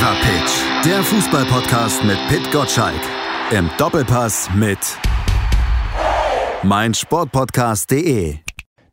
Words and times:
Fever 0.00 0.16
Pitch, 0.22 0.86
der 0.86 1.02
Fußballpodcast 1.02 2.04
mit 2.04 2.16
Pit 2.28 2.50
Gottschalk. 2.50 3.02
Im 3.50 3.68
Doppelpass 3.76 4.48
mit 4.54 4.78
meinsportpodcast.de. 6.62 8.36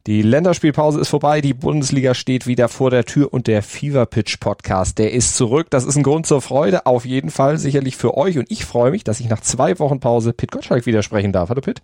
Die 0.06 0.22
Länderspielpause 0.22 1.00
ist 1.00 1.08
vorbei, 1.08 1.40
die 1.40 1.54
Bundesliga 1.54 2.14
steht 2.14 2.46
wieder 2.46 2.68
vor 2.68 2.90
der 2.90 3.06
Tür 3.06 3.32
und 3.32 3.48
der 3.48 3.64
Fever 3.64 4.06
Pitch 4.06 4.38
Podcast, 4.42 4.98
der 4.98 5.14
ist 5.14 5.38
zurück. 5.38 5.68
Das 5.70 5.86
ist 5.86 5.96
ein 5.96 6.04
Grund 6.04 6.26
zur 6.26 6.42
Freude, 6.42 6.86
auf 6.86 7.06
jeden 7.06 7.30
Fall 7.30 7.58
sicherlich 7.58 7.96
für 7.96 8.18
euch 8.18 8.38
und 8.38 8.52
ich 8.52 8.66
freue 8.66 8.92
mich, 8.92 9.06
dass 9.06 9.22
ich 9.22 9.30
nach 9.30 9.40
zwei 9.40 9.80
Wochen 9.80 10.02
Pause 10.02 10.34
Pit 10.34 10.52
Gottschalk 10.52 10.86
widersprechen 10.86 11.32
darf. 11.32 11.48
Hallo 11.48 11.62
Pit. 11.62 11.82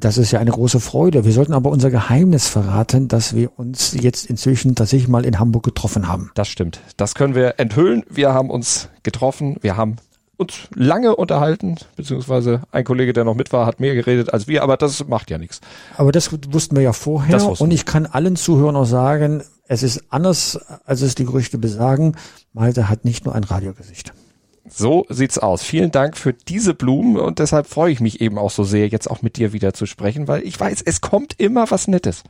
Das 0.00 0.18
ist 0.18 0.30
ja 0.30 0.40
eine 0.40 0.50
große 0.50 0.80
Freude. 0.80 1.24
Wir 1.24 1.32
sollten 1.32 1.52
aber 1.52 1.70
unser 1.70 1.90
Geheimnis 1.90 2.48
verraten, 2.48 3.08
dass 3.08 3.34
wir 3.34 3.58
uns 3.58 3.94
jetzt 4.00 4.26
inzwischen 4.26 4.74
tatsächlich 4.74 5.08
mal 5.08 5.24
in 5.24 5.38
Hamburg 5.38 5.62
getroffen 5.62 6.08
haben. 6.08 6.30
Das 6.34 6.48
stimmt. 6.48 6.80
Das 6.96 7.14
können 7.14 7.34
wir 7.34 7.54
enthüllen. 7.58 8.04
Wir 8.08 8.32
haben 8.32 8.50
uns 8.50 8.88
getroffen. 9.02 9.56
Wir 9.60 9.76
haben 9.76 9.96
uns 10.38 10.68
lange 10.74 11.14
unterhalten, 11.16 11.76
beziehungsweise 11.96 12.62
ein 12.72 12.84
Kollege, 12.84 13.12
der 13.12 13.24
noch 13.24 13.34
mit 13.34 13.52
war, 13.52 13.66
hat 13.66 13.78
mehr 13.78 13.94
geredet 13.94 14.32
als 14.32 14.48
wir, 14.48 14.62
aber 14.62 14.78
das 14.78 15.06
macht 15.06 15.30
ja 15.30 15.36
nichts. 15.36 15.60
Aber 15.98 16.12
das 16.12 16.32
wussten 16.50 16.76
wir 16.76 16.82
ja 16.82 16.94
vorher 16.94 17.60
und 17.60 17.70
ich 17.70 17.84
kann 17.84 18.06
allen 18.06 18.36
Zuhörern 18.36 18.74
auch 18.74 18.86
sagen, 18.86 19.42
es 19.68 19.82
ist 19.82 20.04
anders, 20.08 20.58
als 20.86 21.02
es 21.02 21.14
die 21.14 21.26
Gerüchte 21.26 21.58
besagen. 21.58 22.16
Malte 22.54 22.88
hat 22.88 23.04
nicht 23.04 23.26
nur 23.26 23.34
ein 23.34 23.44
Radiogesicht. 23.44 24.14
So 24.72 25.04
sieht's 25.08 25.38
aus. 25.38 25.62
Vielen 25.62 25.90
Dank 25.90 26.16
für 26.16 26.32
diese 26.32 26.74
Blumen 26.74 27.16
und 27.16 27.38
deshalb 27.38 27.66
freue 27.66 27.92
ich 27.92 28.00
mich 28.00 28.20
eben 28.20 28.38
auch 28.38 28.50
so 28.50 28.64
sehr, 28.64 28.88
jetzt 28.88 29.10
auch 29.10 29.22
mit 29.22 29.36
dir 29.36 29.52
wieder 29.52 29.74
zu 29.74 29.86
sprechen, 29.86 30.28
weil 30.28 30.42
ich 30.42 30.58
weiß, 30.58 30.82
es 30.82 31.00
kommt 31.00 31.34
immer 31.38 31.70
was 31.70 31.88
Nettes. 31.88 32.22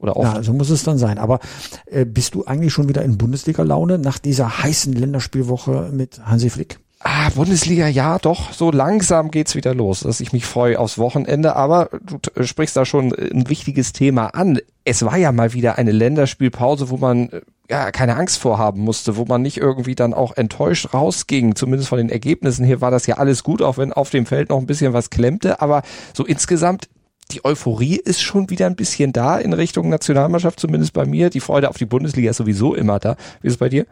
Oder 0.00 0.16
oft. 0.16 0.34
Ja, 0.34 0.42
so 0.42 0.52
muss 0.52 0.70
es 0.70 0.82
dann 0.82 0.98
sein. 0.98 1.18
Aber 1.18 1.38
äh, 1.86 2.04
bist 2.04 2.34
du 2.34 2.44
eigentlich 2.44 2.72
schon 2.72 2.88
wieder 2.88 3.02
in 3.02 3.16
Bundesliga-Laune 3.16 3.98
nach 3.98 4.18
dieser 4.18 4.62
heißen 4.62 4.92
Länderspielwoche 4.92 5.90
mit 5.92 6.20
Hansi 6.26 6.50
Flick? 6.50 6.78
Ah, 7.06 7.28
Bundesliga, 7.34 7.86
ja, 7.86 8.18
doch, 8.18 8.52
so 8.52 8.70
langsam 8.70 9.30
geht's 9.30 9.54
wieder 9.54 9.74
los, 9.74 10.00
dass 10.00 10.20
ich 10.20 10.32
mich 10.32 10.46
freue 10.46 10.78
aufs 10.78 10.96
Wochenende, 10.96 11.54
aber 11.54 11.90
du 12.02 12.18
sprichst 12.44 12.78
da 12.78 12.86
schon 12.86 13.12
ein 13.14 13.46
wichtiges 13.50 13.92
Thema 13.92 14.28
an. 14.28 14.58
Es 14.84 15.04
war 15.04 15.18
ja 15.18 15.30
mal 15.30 15.52
wieder 15.52 15.76
eine 15.76 15.92
Länderspielpause, 15.92 16.88
wo 16.88 16.96
man 16.96 17.28
äh, 17.28 17.42
ja 17.70 17.90
keine 17.90 18.16
Angst 18.16 18.38
vorhaben 18.38 18.82
musste, 18.82 19.16
wo 19.16 19.24
man 19.24 19.42
nicht 19.42 19.56
irgendwie 19.56 19.94
dann 19.94 20.14
auch 20.14 20.36
enttäuscht 20.36 20.92
rausging, 20.92 21.54
zumindest 21.54 21.88
von 21.88 21.98
den 21.98 22.10
Ergebnissen 22.10 22.64
hier 22.64 22.80
war 22.80 22.90
das 22.90 23.06
ja 23.06 23.16
alles 23.16 23.42
gut, 23.42 23.62
auch 23.62 23.78
wenn 23.78 23.92
auf 23.92 24.10
dem 24.10 24.26
Feld 24.26 24.50
noch 24.50 24.58
ein 24.58 24.66
bisschen 24.66 24.92
was 24.92 25.10
klemmte, 25.10 25.60
aber 25.60 25.82
so 26.12 26.24
insgesamt 26.24 26.88
die 27.30 27.44
Euphorie 27.44 27.96
ist 27.96 28.20
schon 28.20 28.50
wieder 28.50 28.66
ein 28.66 28.76
bisschen 28.76 29.12
da 29.12 29.38
in 29.38 29.54
Richtung 29.54 29.88
Nationalmannschaft, 29.88 30.60
zumindest 30.60 30.92
bei 30.92 31.06
mir. 31.06 31.30
Die 31.30 31.40
Freude 31.40 31.70
auf 31.70 31.78
die 31.78 31.86
Bundesliga 31.86 32.30
ist 32.30 32.36
sowieso 32.36 32.74
immer 32.74 32.98
da. 32.98 33.16
Wie 33.40 33.48
ist 33.48 33.54
es 33.54 33.58
bei 33.58 33.70
dir? 33.70 33.86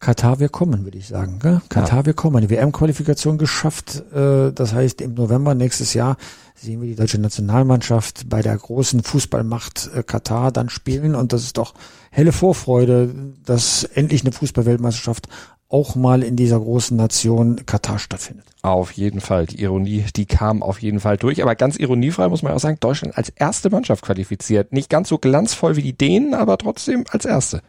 Katar, 0.00 0.38
wir 0.38 0.48
kommen, 0.48 0.84
würde 0.84 0.98
ich 0.98 1.08
sagen. 1.08 1.38
Gell? 1.40 1.60
Katar, 1.68 2.00
ja. 2.00 2.06
wir 2.06 2.14
kommen. 2.14 2.40
Die 2.40 2.50
WM-Qualifikation 2.50 3.38
geschafft. 3.38 4.04
Äh, 4.12 4.52
das 4.52 4.72
heißt, 4.72 5.00
im 5.00 5.14
November 5.14 5.54
nächstes 5.54 5.94
Jahr 5.94 6.16
sehen 6.54 6.80
wir 6.80 6.88
die 6.88 6.94
deutsche 6.94 7.20
Nationalmannschaft 7.20 8.28
bei 8.28 8.42
der 8.42 8.56
großen 8.56 9.02
Fußballmacht 9.02 9.90
äh, 9.94 10.02
Katar 10.02 10.52
dann 10.52 10.68
spielen. 10.68 11.14
Und 11.14 11.32
das 11.32 11.42
ist 11.42 11.58
doch 11.58 11.74
helle 12.10 12.32
Vorfreude, 12.32 13.14
dass 13.44 13.84
endlich 13.84 14.22
eine 14.22 14.32
Fußballweltmeisterschaft 14.32 15.28
auch 15.68 15.94
mal 15.94 16.22
in 16.22 16.36
dieser 16.36 16.58
großen 16.58 16.96
Nation 16.96 17.66
Katar 17.66 17.98
stattfindet. 17.98 18.46
Auf 18.62 18.92
jeden 18.92 19.20
Fall. 19.20 19.46
Die 19.46 19.62
Ironie, 19.62 20.04
die 20.16 20.26
kam 20.26 20.62
auf 20.62 20.80
jeden 20.80 21.00
Fall 21.00 21.16
durch. 21.16 21.42
Aber 21.42 21.54
ganz 21.54 21.76
ironiefrei 21.76 22.28
muss 22.28 22.42
man 22.42 22.52
auch 22.52 22.58
sagen, 22.58 22.78
Deutschland 22.80 23.16
als 23.16 23.28
erste 23.28 23.70
Mannschaft 23.70 24.04
qualifiziert. 24.04 24.72
Nicht 24.72 24.88
ganz 24.88 25.08
so 25.08 25.18
glanzvoll 25.18 25.76
wie 25.76 25.82
die 25.82 25.96
Dänen, 25.96 26.34
aber 26.34 26.56
trotzdem 26.58 27.04
als 27.10 27.24
erste. 27.24 27.62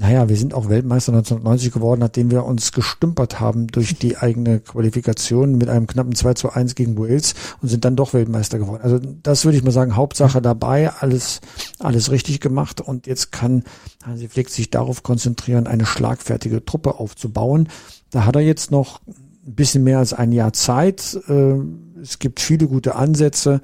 Naja, 0.00 0.28
wir 0.28 0.36
sind 0.36 0.54
auch 0.54 0.68
Weltmeister 0.68 1.12
1990 1.12 1.72
geworden, 1.72 1.98
nachdem 1.98 2.30
wir 2.30 2.44
uns 2.44 2.70
gestümpert 2.70 3.40
haben 3.40 3.66
durch 3.66 3.98
die 3.98 4.16
eigene 4.16 4.60
Qualifikation 4.60 5.58
mit 5.58 5.68
einem 5.68 5.88
knappen 5.88 6.14
2 6.14 6.34
zu 6.34 6.50
1 6.50 6.76
gegen 6.76 6.96
Wales 6.96 7.34
und 7.60 7.68
sind 7.68 7.84
dann 7.84 7.96
doch 7.96 8.14
Weltmeister 8.14 8.60
geworden. 8.60 8.80
Also 8.82 9.00
das 9.24 9.44
würde 9.44 9.58
ich 9.58 9.64
mal 9.64 9.72
sagen, 9.72 9.96
Hauptsache 9.96 10.40
dabei, 10.40 10.92
alles, 10.92 11.40
alles 11.80 12.12
richtig 12.12 12.40
gemacht 12.40 12.80
und 12.80 13.08
jetzt 13.08 13.32
kann 13.32 13.64
Hansi 14.04 14.28
Flick 14.28 14.50
sich 14.50 14.70
darauf 14.70 15.02
konzentrieren, 15.02 15.66
eine 15.66 15.84
schlagfertige 15.84 16.64
Truppe 16.64 17.00
aufzubauen. 17.00 17.68
Da 18.10 18.24
hat 18.24 18.36
er 18.36 18.42
jetzt 18.42 18.70
noch 18.70 19.00
ein 19.08 19.54
bisschen 19.54 19.82
mehr 19.82 19.98
als 19.98 20.12
ein 20.12 20.30
Jahr 20.30 20.52
Zeit. 20.52 21.18
Äh, 21.26 21.54
es 22.00 22.20
gibt 22.20 22.38
viele 22.38 22.68
gute 22.68 22.94
Ansätze. 22.94 23.60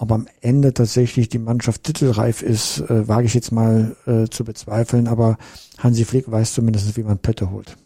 Ob 0.00 0.12
am 0.12 0.28
Ende 0.40 0.72
tatsächlich 0.72 1.28
die 1.28 1.40
Mannschaft 1.40 1.82
titelreif 1.82 2.42
ist, 2.42 2.78
äh, 2.88 3.08
wage 3.08 3.26
ich 3.26 3.34
jetzt 3.34 3.50
mal 3.50 3.96
äh, 4.06 4.28
zu 4.28 4.44
bezweifeln, 4.44 5.08
aber 5.08 5.38
Hansi 5.78 6.04
Flick 6.04 6.30
weiß 6.30 6.54
zumindest, 6.54 6.96
wie 6.96 7.02
man 7.02 7.18
Pötte 7.18 7.50
holt. 7.50 7.76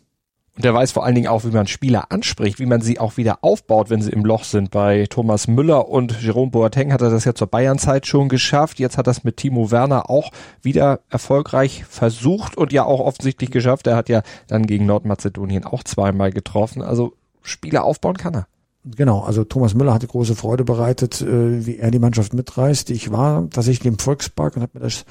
Und 0.55 0.67
er 0.67 0.75
weiß 0.75 0.93
vor 0.93 1.07
allen 1.07 1.15
Dingen 1.15 1.29
auch, 1.29 1.45
wie 1.45 1.51
man 1.51 1.67
Spieler 1.67 2.13
anspricht, 2.13 2.59
wie 2.59 2.67
man 2.67 2.83
sie 2.83 3.01
auch 3.01 3.17
wieder 3.17 3.39
aufbaut, 3.41 3.89
wenn 3.89 4.03
sie 4.03 4.11
im 4.11 4.27
Loch 4.27 4.45
sind. 4.45 4.71
Bei 4.71 5.07
Thomas 5.09 5.49
Müller 5.49 5.89
und 5.89 6.21
Jerome 6.21 6.51
Boateng 6.51 6.93
hat 6.93 7.01
er 7.01 7.09
das 7.09 7.25
ja 7.25 7.35
zur 7.35 7.47
Bayernzeit 7.47 8.07
schon 8.07 8.29
geschafft. 8.29 8.79
Jetzt 8.79 8.99
hat 8.99 9.09
er 9.09 9.13
es 9.13 9.25
mit 9.25 9.39
Timo 9.39 9.71
Werner 9.71 10.11
auch 10.11 10.31
wieder 10.61 11.01
erfolgreich 11.09 11.85
versucht 11.89 12.59
und 12.59 12.71
ja 12.71 12.85
auch 12.85 13.01
offensichtlich 13.01 13.51
geschafft. 13.51 13.87
Er 13.87 13.97
hat 13.97 14.11
ja 14.11 14.23
dann 14.47 14.67
gegen 14.67 14.85
Nordmazedonien 14.85 15.65
auch 15.65 15.85
zweimal 15.85 16.31
getroffen. 16.31 16.83
Also 16.83 17.15
Spieler 17.41 17.85
aufbauen 17.85 18.19
kann 18.19 18.35
er. 18.35 18.47
Genau, 18.85 19.21
also 19.21 19.45
Thomas 19.45 19.75
Müller 19.75 19.95
hatte 19.95 20.09
große 20.09 20.35
Freude 20.35 20.65
bereitet, 20.65 21.21
äh, 21.23 21.67
wie 21.67 21.79
er 21.79 21.91
die 21.91 22.01
Mannschaft 22.01 22.35
mitreißt. 22.35 22.91
Ich 22.91 23.13
war 23.13 23.49
tatsächlich 23.51 23.87
im 23.87 23.99
Volkspark 23.99 24.57
und 24.57 24.63
habe 24.63 24.79
mir 24.79 24.85
das 24.85 25.05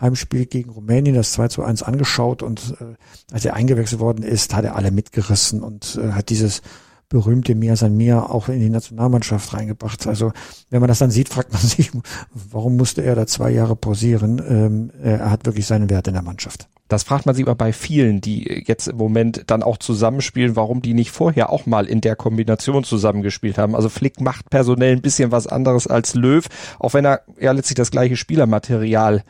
Heimspiel 0.00 0.46
gegen 0.46 0.70
Rumänien, 0.70 1.14
das 1.14 1.32
2 1.32 1.48
zu 1.48 1.62
1 1.62 1.82
angeschaut 1.82 2.42
und 2.42 2.74
äh, 2.80 2.94
als 3.32 3.44
er 3.44 3.54
eingewechselt 3.54 4.00
worden 4.00 4.24
ist, 4.24 4.54
hat 4.54 4.64
er 4.64 4.76
alle 4.76 4.90
mitgerissen 4.90 5.62
und 5.62 5.98
äh, 6.02 6.12
hat 6.12 6.30
dieses 6.30 6.62
berühmte 7.10 7.54
Mia 7.54 7.76
San 7.76 7.98
Mia 7.98 8.24
auch 8.24 8.48
in 8.48 8.60
die 8.60 8.70
Nationalmannschaft 8.70 9.52
reingebracht. 9.52 10.06
Also 10.06 10.32
wenn 10.70 10.80
man 10.80 10.88
das 10.88 10.98
dann 10.98 11.10
sieht, 11.10 11.28
fragt 11.28 11.52
man 11.52 11.60
sich, 11.60 11.92
warum 12.32 12.76
musste 12.76 13.02
er 13.02 13.14
da 13.14 13.26
zwei 13.26 13.50
Jahre 13.50 13.76
pausieren? 13.76 14.42
Ähm, 14.48 14.90
er 15.02 15.30
hat 15.30 15.44
wirklich 15.44 15.66
seinen 15.66 15.90
Wert 15.90 16.08
in 16.08 16.14
der 16.14 16.22
Mannschaft. 16.22 16.68
Das 16.92 17.04
fragt 17.04 17.24
man 17.24 17.34
sich 17.34 17.44
aber 17.46 17.54
bei 17.54 17.72
vielen, 17.72 18.20
die 18.20 18.64
jetzt 18.66 18.86
im 18.88 18.96
Moment 18.96 19.44
dann 19.46 19.62
auch 19.62 19.78
zusammenspielen, 19.78 20.56
warum 20.56 20.82
die 20.82 20.92
nicht 20.92 21.10
vorher 21.10 21.50
auch 21.50 21.64
mal 21.64 21.86
in 21.86 22.02
der 22.02 22.16
Kombination 22.16 22.84
zusammengespielt 22.84 23.56
haben. 23.56 23.74
Also 23.74 23.88
Flick 23.88 24.20
macht 24.20 24.50
personell 24.50 24.92
ein 24.92 25.02
bisschen 25.02 25.32
was 25.32 25.46
anderes 25.46 25.86
als 25.86 26.14
Löw, 26.14 26.44
auch 26.78 26.92
wenn 26.92 27.06
er 27.06 27.22
ja 27.40 27.52
letztlich 27.52 27.76
das 27.76 27.90
gleiche 27.90 28.16
Spielermaterial 28.16 29.22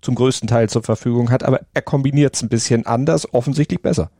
zum 0.00 0.14
größten 0.14 0.48
Teil 0.48 0.70
zur 0.70 0.82
Verfügung 0.82 1.30
hat, 1.30 1.42
aber 1.42 1.60
er 1.74 1.82
kombiniert 1.82 2.36
es 2.36 2.42
ein 2.42 2.48
bisschen 2.48 2.86
anders, 2.86 3.32
offensichtlich 3.34 3.82
besser. 3.82 4.10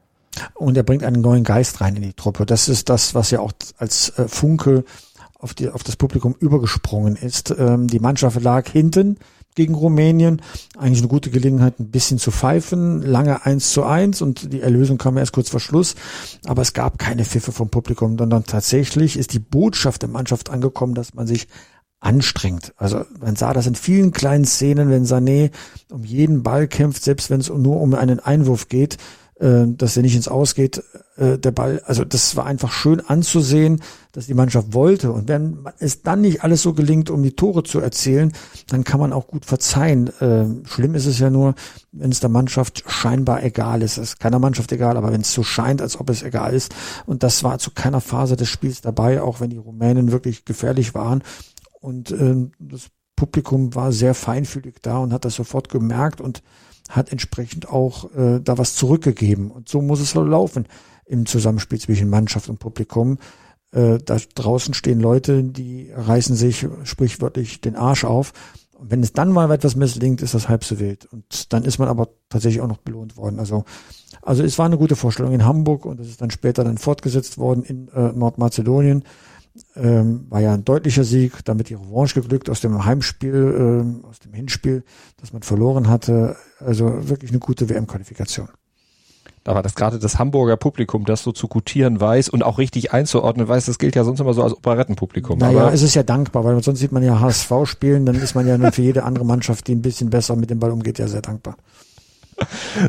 Und 0.54 0.76
er 0.76 0.82
bringt 0.82 1.02
einen 1.02 1.22
neuen 1.22 1.42
Geist 1.42 1.80
rein 1.80 1.96
in 1.96 2.02
die 2.02 2.12
Truppe. 2.12 2.44
Das 2.44 2.68
ist 2.68 2.90
das, 2.90 3.14
was 3.14 3.30
ja 3.30 3.40
auch 3.40 3.52
als 3.78 4.10
äh, 4.10 4.28
Funke 4.28 4.84
auf, 5.38 5.54
die, 5.54 5.70
auf 5.70 5.82
das 5.82 5.96
Publikum 5.96 6.36
übergesprungen 6.38 7.16
ist. 7.16 7.54
Ähm, 7.58 7.88
die 7.88 7.98
Mannschaft 7.98 8.40
lag 8.42 8.68
hinten, 8.68 9.16
gegen 9.54 9.74
Rumänien. 9.74 10.42
Eigentlich 10.76 11.00
eine 11.00 11.08
gute 11.08 11.30
Gelegenheit, 11.30 11.80
ein 11.80 11.90
bisschen 11.90 12.18
zu 12.18 12.30
pfeifen. 12.30 13.02
Lange 13.02 13.44
eins 13.44 13.72
zu 13.72 13.84
eins 13.84 14.22
und 14.22 14.52
die 14.52 14.60
Erlösung 14.60 14.98
kam 14.98 15.16
erst 15.16 15.32
kurz 15.32 15.50
vor 15.50 15.60
Schluss. 15.60 15.94
Aber 16.46 16.62
es 16.62 16.72
gab 16.72 16.98
keine 16.98 17.24
Pfiffe 17.24 17.52
vom 17.52 17.68
Publikum, 17.68 18.16
sondern 18.18 18.44
tatsächlich 18.44 19.16
ist 19.16 19.32
die 19.32 19.38
Botschaft 19.38 20.02
der 20.02 20.08
Mannschaft 20.08 20.50
angekommen, 20.50 20.94
dass 20.94 21.14
man 21.14 21.26
sich 21.26 21.48
anstrengt. 22.00 22.72
Also 22.76 23.04
man 23.20 23.36
sah 23.36 23.52
das 23.52 23.66
in 23.66 23.74
vielen 23.74 24.12
kleinen 24.12 24.46
Szenen, 24.46 24.90
wenn 24.90 25.04
Sané 25.04 25.50
um 25.90 26.04
jeden 26.04 26.42
Ball 26.42 26.66
kämpft, 26.66 27.04
selbst 27.04 27.30
wenn 27.30 27.40
es 27.40 27.50
nur 27.50 27.80
um 27.80 27.94
einen 27.94 28.20
Einwurf 28.20 28.68
geht, 28.68 28.96
äh, 29.38 29.66
dass 29.66 29.96
er 29.96 30.02
nicht 30.02 30.16
ins 30.16 30.28
Ausgeht, 30.28 30.82
äh, 31.16 31.38
der 31.38 31.50
Ball. 31.50 31.82
Also 31.84 32.04
das 32.04 32.36
war 32.36 32.46
einfach 32.46 32.72
schön 32.72 33.00
anzusehen, 33.00 33.82
dass 34.12 34.26
die 34.26 34.34
Mannschaft 34.34 34.74
wollte. 34.74 35.12
Und 35.12 35.28
wenn 35.28 35.64
es 35.78 36.02
dann 36.02 36.20
nicht 36.20 36.42
alles 36.42 36.62
so 36.62 36.72
gelingt, 36.72 37.10
um 37.10 37.22
die 37.22 37.32
Tore 37.36 37.62
zu 37.62 37.80
erzielen, 37.80 38.32
dann 38.68 38.84
kann 38.84 39.00
man 39.00 39.12
auch 39.12 39.28
gut 39.28 39.44
verzeihen. 39.44 40.08
Äh, 40.20 40.66
schlimm 40.66 40.94
ist 40.94 41.06
es 41.06 41.18
ja 41.18 41.30
nur, 41.30 41.54
wenn 41.92 42.10
es 42.10 42.20
der 42.20 42.30
Mannschaft 42.30 42.84
scheinbar 42.86 43.42
egal 43.42 43.82
ist. 43.82 43.98
Es 43.98 44.10
ist 44.10 44.20
keiner 44.20 44.38
Mannschaft 44.38 44.72
egal, 44.72 44.96
aber 44.96 45.12
wenn 45.12 45.20
es 45.20 45.32
so 45.32 45.42
scheint, 45.42 45.80
als 45.80 45.98
ob 45.98 46.10
es 46.10 46.22
egal 46.22 46.54
ist. 46.54 46.74
Und 47.06 47.22
das 47.22 47.44
war 47.44 47.58
zu 47.58 47.70
keiner 47.70 48.00
Phase 48.00 48.36
des 48.36 48.48
Spiels 48.48 48.80
dabei, 48.80 49.22
auch 49.22 49.40
wenn 49.40 49.50
die 49.50 49.56
Rumänen 49.56 50.12
wirklich 50.12 50.44
gefährlich 50.44 50.94
waren. 50.94 51.22
Und 51.80 52.10
äh, 52.10 52.48
das 52.58 52.88
Publikum 53.16 53.74
war 53.74 53.92
sehr 53.92 54.14
feinfühlig 54.14 54.76
da 54.82 54.98
und 54.98 55.12
hat 55.12 55.24
das 55.24 55.34
sofort 55.34 55.68
gemerkt 55.68 56.20
und 56.20 56.42
hat 56.88 57.12
entsprechend 57.12 57.68
auch 57.68 58.12
äh, 58.14 58.40
da 58.40 58.58
was 58.58 58.74
zurückgegeben. 58.74 59.50
Und 59.50 59.68
so 59.68 59.80
muss 59.82 60.00
es 60.00 60.14
laufen 60.14 60.66
im 61.06 61.26
Zusammenspiel 61.26 61.78
zwischen 61.78 62.08
Mannschaft 62.08 62.48
und 62.48 62.58
Publikum. 62.58 63.18
Äh, 63.72 63.98
da 64.04 64.16
draußen 64.34 64.74
stehen 64.74 65.00
Leute, 65.00 65.44
die 65.44 65.90
reißen 65.94 66.34
sich 66.34 66.66
sprichwörtlich 66.84 67.60
den 67.60 67.76
Arsch 67.76 68.04
auf. 68.04 68.32
Und 68.80 68.90
wenn 68.90 69.02
es 69.02 69.12
dann 69.12 69.30
mal 69.30 69.50
etwas 69.52 69.76
misslingt, 69.76 70.22
ist 70.22 70.34
das 70.34 70.48
halb 70.48 70.64
so 70.64 70.80
wild. 70.80 71.06
Und 71.12 71.52
dann 71.52 71.64
ist 71.64 71.78
man 71.78 71.88
aber 71.88 72.08
tatsächlich 72.28 72.62
auch 72.62 72.68
noch 72.68 72.78
belohnt 72.78 73.16
worden. 73.16 73.38
Also, 73.38 73.64
also 74.22 74.42
es 74.42 74.58
war 74.58 74.66
eine 74.66 74.78
gute 74.78 74.96
Vorstellung 74.96 75.32
in 75.32 75.44
Hamburg 75.44 75.84
und 75.84 76.00
es 76.00 76.08
ist 76.08 76.20
dann 76.20 76.30
später 76.30 76.64
dann 76.64 76.78
fortgesetzt 76.78 77.38
worden 77.38 77.62
in 77.62 77.88
äh, 77.88 78.12
Nordmazedonien. 78.12 79.04
Ähm, 79.76 80.26
war 80.30 80.40
ja 80.40 80.54
ein 80.54 80.64
deutlicher 80.64 81.04
Sieg, 81.04 81.44
damit 81.44 81.68
die 81.68 81.74
Revanche 81.74 82.22
geglückt 82.22 82.48
aus 82.48 82.60
dem 82.60 82.84
Heimspiel, 82.84 83.34
äh, 84.04 84.06
aus 84.06 84.18
dem 84.20 84.32
Hinspiel, 84.32 84.84
das 85.18 85.32
man 85.32 85.42
verloren 85.42 85.88
hatte. 85.88 86.36
Also 86.58 87.08
wirklich 87.08 87.30
eine 87.30 87.40
gute 87.40 87.68
WM-Qualifikation. 87.68 88.48
Da 89.42 89.54
war 89.54 89.62
das 89.62 89.74
gerade 89.74 89.98
das 89.98 90.18
Hamburger 90.18 90.56
Publikum, 90.58 91.06
das 91.06 91.22
so 91.22 91.32
zu 91.32 91.48
gutieren 91.48 91.98
weiß 91.98 92.28
und 92.28 92.42
auch 92.42 92.58
richtig 92.58 92.92
einzuordnen 92.92 93.48
weiß. 93.48 93.66
Das 93.66 93.78
gilt 93.78 93.96
ja 93.96 94.04
sonst 94.04 94.20
immer 94.20 94.34
so 94.34 94.42
als 94.42 94.52
Operettenpublikum. 94.52 95.38
Naja, 95.38 95.60
Aber 95.60 95.72
es 95.72 95.82
ist 95.82 95.94
ja 95.94 96.02
dankbar, 96.02 96.44
weil 96.44 96.62
sonst 96.62 96.80
sieht 96.80 96.92
man 96.92 97.02
ja 97.02 97.20
HSV 97.20 97.50
spielen, 97.64 98.04
dann 98.04 98.16
ist 98.16 98.34
man 98.34 98.46
ja 98.46 98.58
nur 98.58 98.70
für 98.72 98.82
jede 98.82 99.04
andere 99.04 99.24
Mannschaft, 99.24 99.66
die 99.66 99.74
ein 99.74 99.82
bisschen 99.82 100.10
besser 100.10 100.36
mit 100.36 100.50
dem 100.50 100.58
Ball 100.58 100.70
umgeht, 100.70 100.98
ja 100.98 101.08
sehr 101.08 101.22
dankbar. 101.22 101.56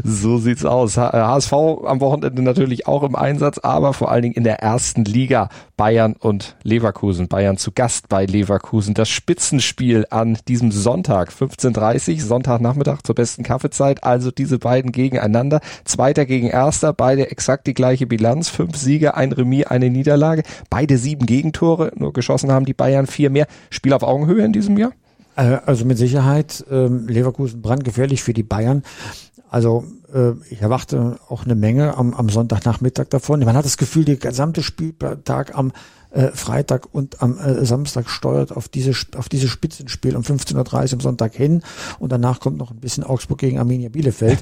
So 0.03 0.37
sieht's 0.37 0.65
aus. 0.65 0.97
HSV 0.97 1.51
äh, 1.51 1.87
am 1.87 2.01
Wochenende 2.01 2.41
natürlich 2.41 2.87
auch 2.87 3.03
im 3.03 3.15
Einsatz, 3.15 3.57
aber 3.59 3.93
vor 3.93 4.11
allen 4.11 4.23
Dingen 4.23 4.35
in 4.35 4.43
der 4.43 4.59
ersten 4.59 5.05
Liga. 5.05 5.49
Bayern 5.77 6.15
und 6.19 6.57
Leverkusen. 6.61 7.27
Bayern 7.27 7.57
zu 7.57 7.71
Gast 7.71 8.07
bei 8.07 8.25
Leverkusen. 8.25 8.93
Das 8.93 9.09
Spitzenspiel 9.09 10.05
an 10.11 10.37
diesem 10.47 10.71
Sonntag, 10.71 11.31
15.30 11.31 12.21
Sonntagnachmittag 12.21 13.01
zur 13.01 13.15
besten 13.15 13.41
Kaffeezeit. 13.41 14.03
Also 14.03 14.29
diese 14.29 14.59
beiden 14.59 14.91
gegeneinander. 14.91 15.59
Zweiter 15.83 16.27
gegen 16.27 16.47
Erster. 16.47 16.93
Beide 16.93 17.31
exakt 17.31 17.65
die 17.65 17.73
gleiche 17.73 18.05
Bilanz. 18.05 18.49
Fünf 18.49 18.77
Siege, 18.77 19.15
ein 19.15 19.31
Remis, 19.31 19.65
eine 19.65 19.89
Niederlage. 19.89 20.43
Beide 20.69 20.97
sieben 20.97 21.25
Gegentore. 21.25 21.91
Nur 21.95 22.13
geschossen 22.13 22.51
haben 22.51 22.65
die 22.65 22.75
Bayern 22.75 23.07
vier 23.07 23.31
mehr. 23.31 23.47
Spiel 23.71 23.93
auf 23.93 24.03
Augenhöhe 24.03 24.45
in 24.45 24.53
diesem 24.53 24.77
Jahr? 24.77 24.91
Äh, 25.35 25.57
also 25.65 25.85
mit 25.85 25.97
Sicherheit 25.97 26.65
ähm, 26.69 27.07
Leverkusen 27.07 27.61
brandgefährlich 27.61 28.23
für 28.23 28.33
die 28.33 28.43
Bayern. 28.43 28.83
Also 29.51 29.83
äh, 30.13 30.31
ich 30.49 30.61
erwarte 30.61 31.19
auch 31.27 31.43
eine 31.43 31.55
Menge 31.55 31.97
am, 31.97 32.13
am 32.13 32.29
Sonntagnachmittag 32.29 33.09
davon. 33.09 33.41
Man 33.41 33.55
hat 33.57 33.65
das 33.65 33.75
Gefühl, 33.75 34.05
der 34.05 34.15
gesamte 34.15 34.63
Spieltag 34.63 35.57
am 35.57 35.73
äh, 36.11 36.29
Freitag 36.29 36.93
und 36.93 37.21
am 37.21 37.37
äh, 37.37 37.65
Samstag 37.65 38.09
steuert 38.09 38.53
auf 38.53 38.69
diese 38.69 38.93
auf 39.17 39.27
dieses 39.27 39.49
Spitzenspiel 39.49 40.15
um 40.15 40.23
15.30 40.23 40.55
Uhr 40.55 40.93
am 40.93 40.99
Sonntag 41.01 41.35
hin 41.35 41.63
und 41.99 42.13
danach 42.13 42.39
kommt 42.39 42.57
noch 42.57 42.71
ein 42.71 42.79
bisschen 42.79 43.03
Augsburg 43.03 43.39
gegen 43.39 43.59
Arminia 43.59 43.89
Bielefeld. 43.89 44.41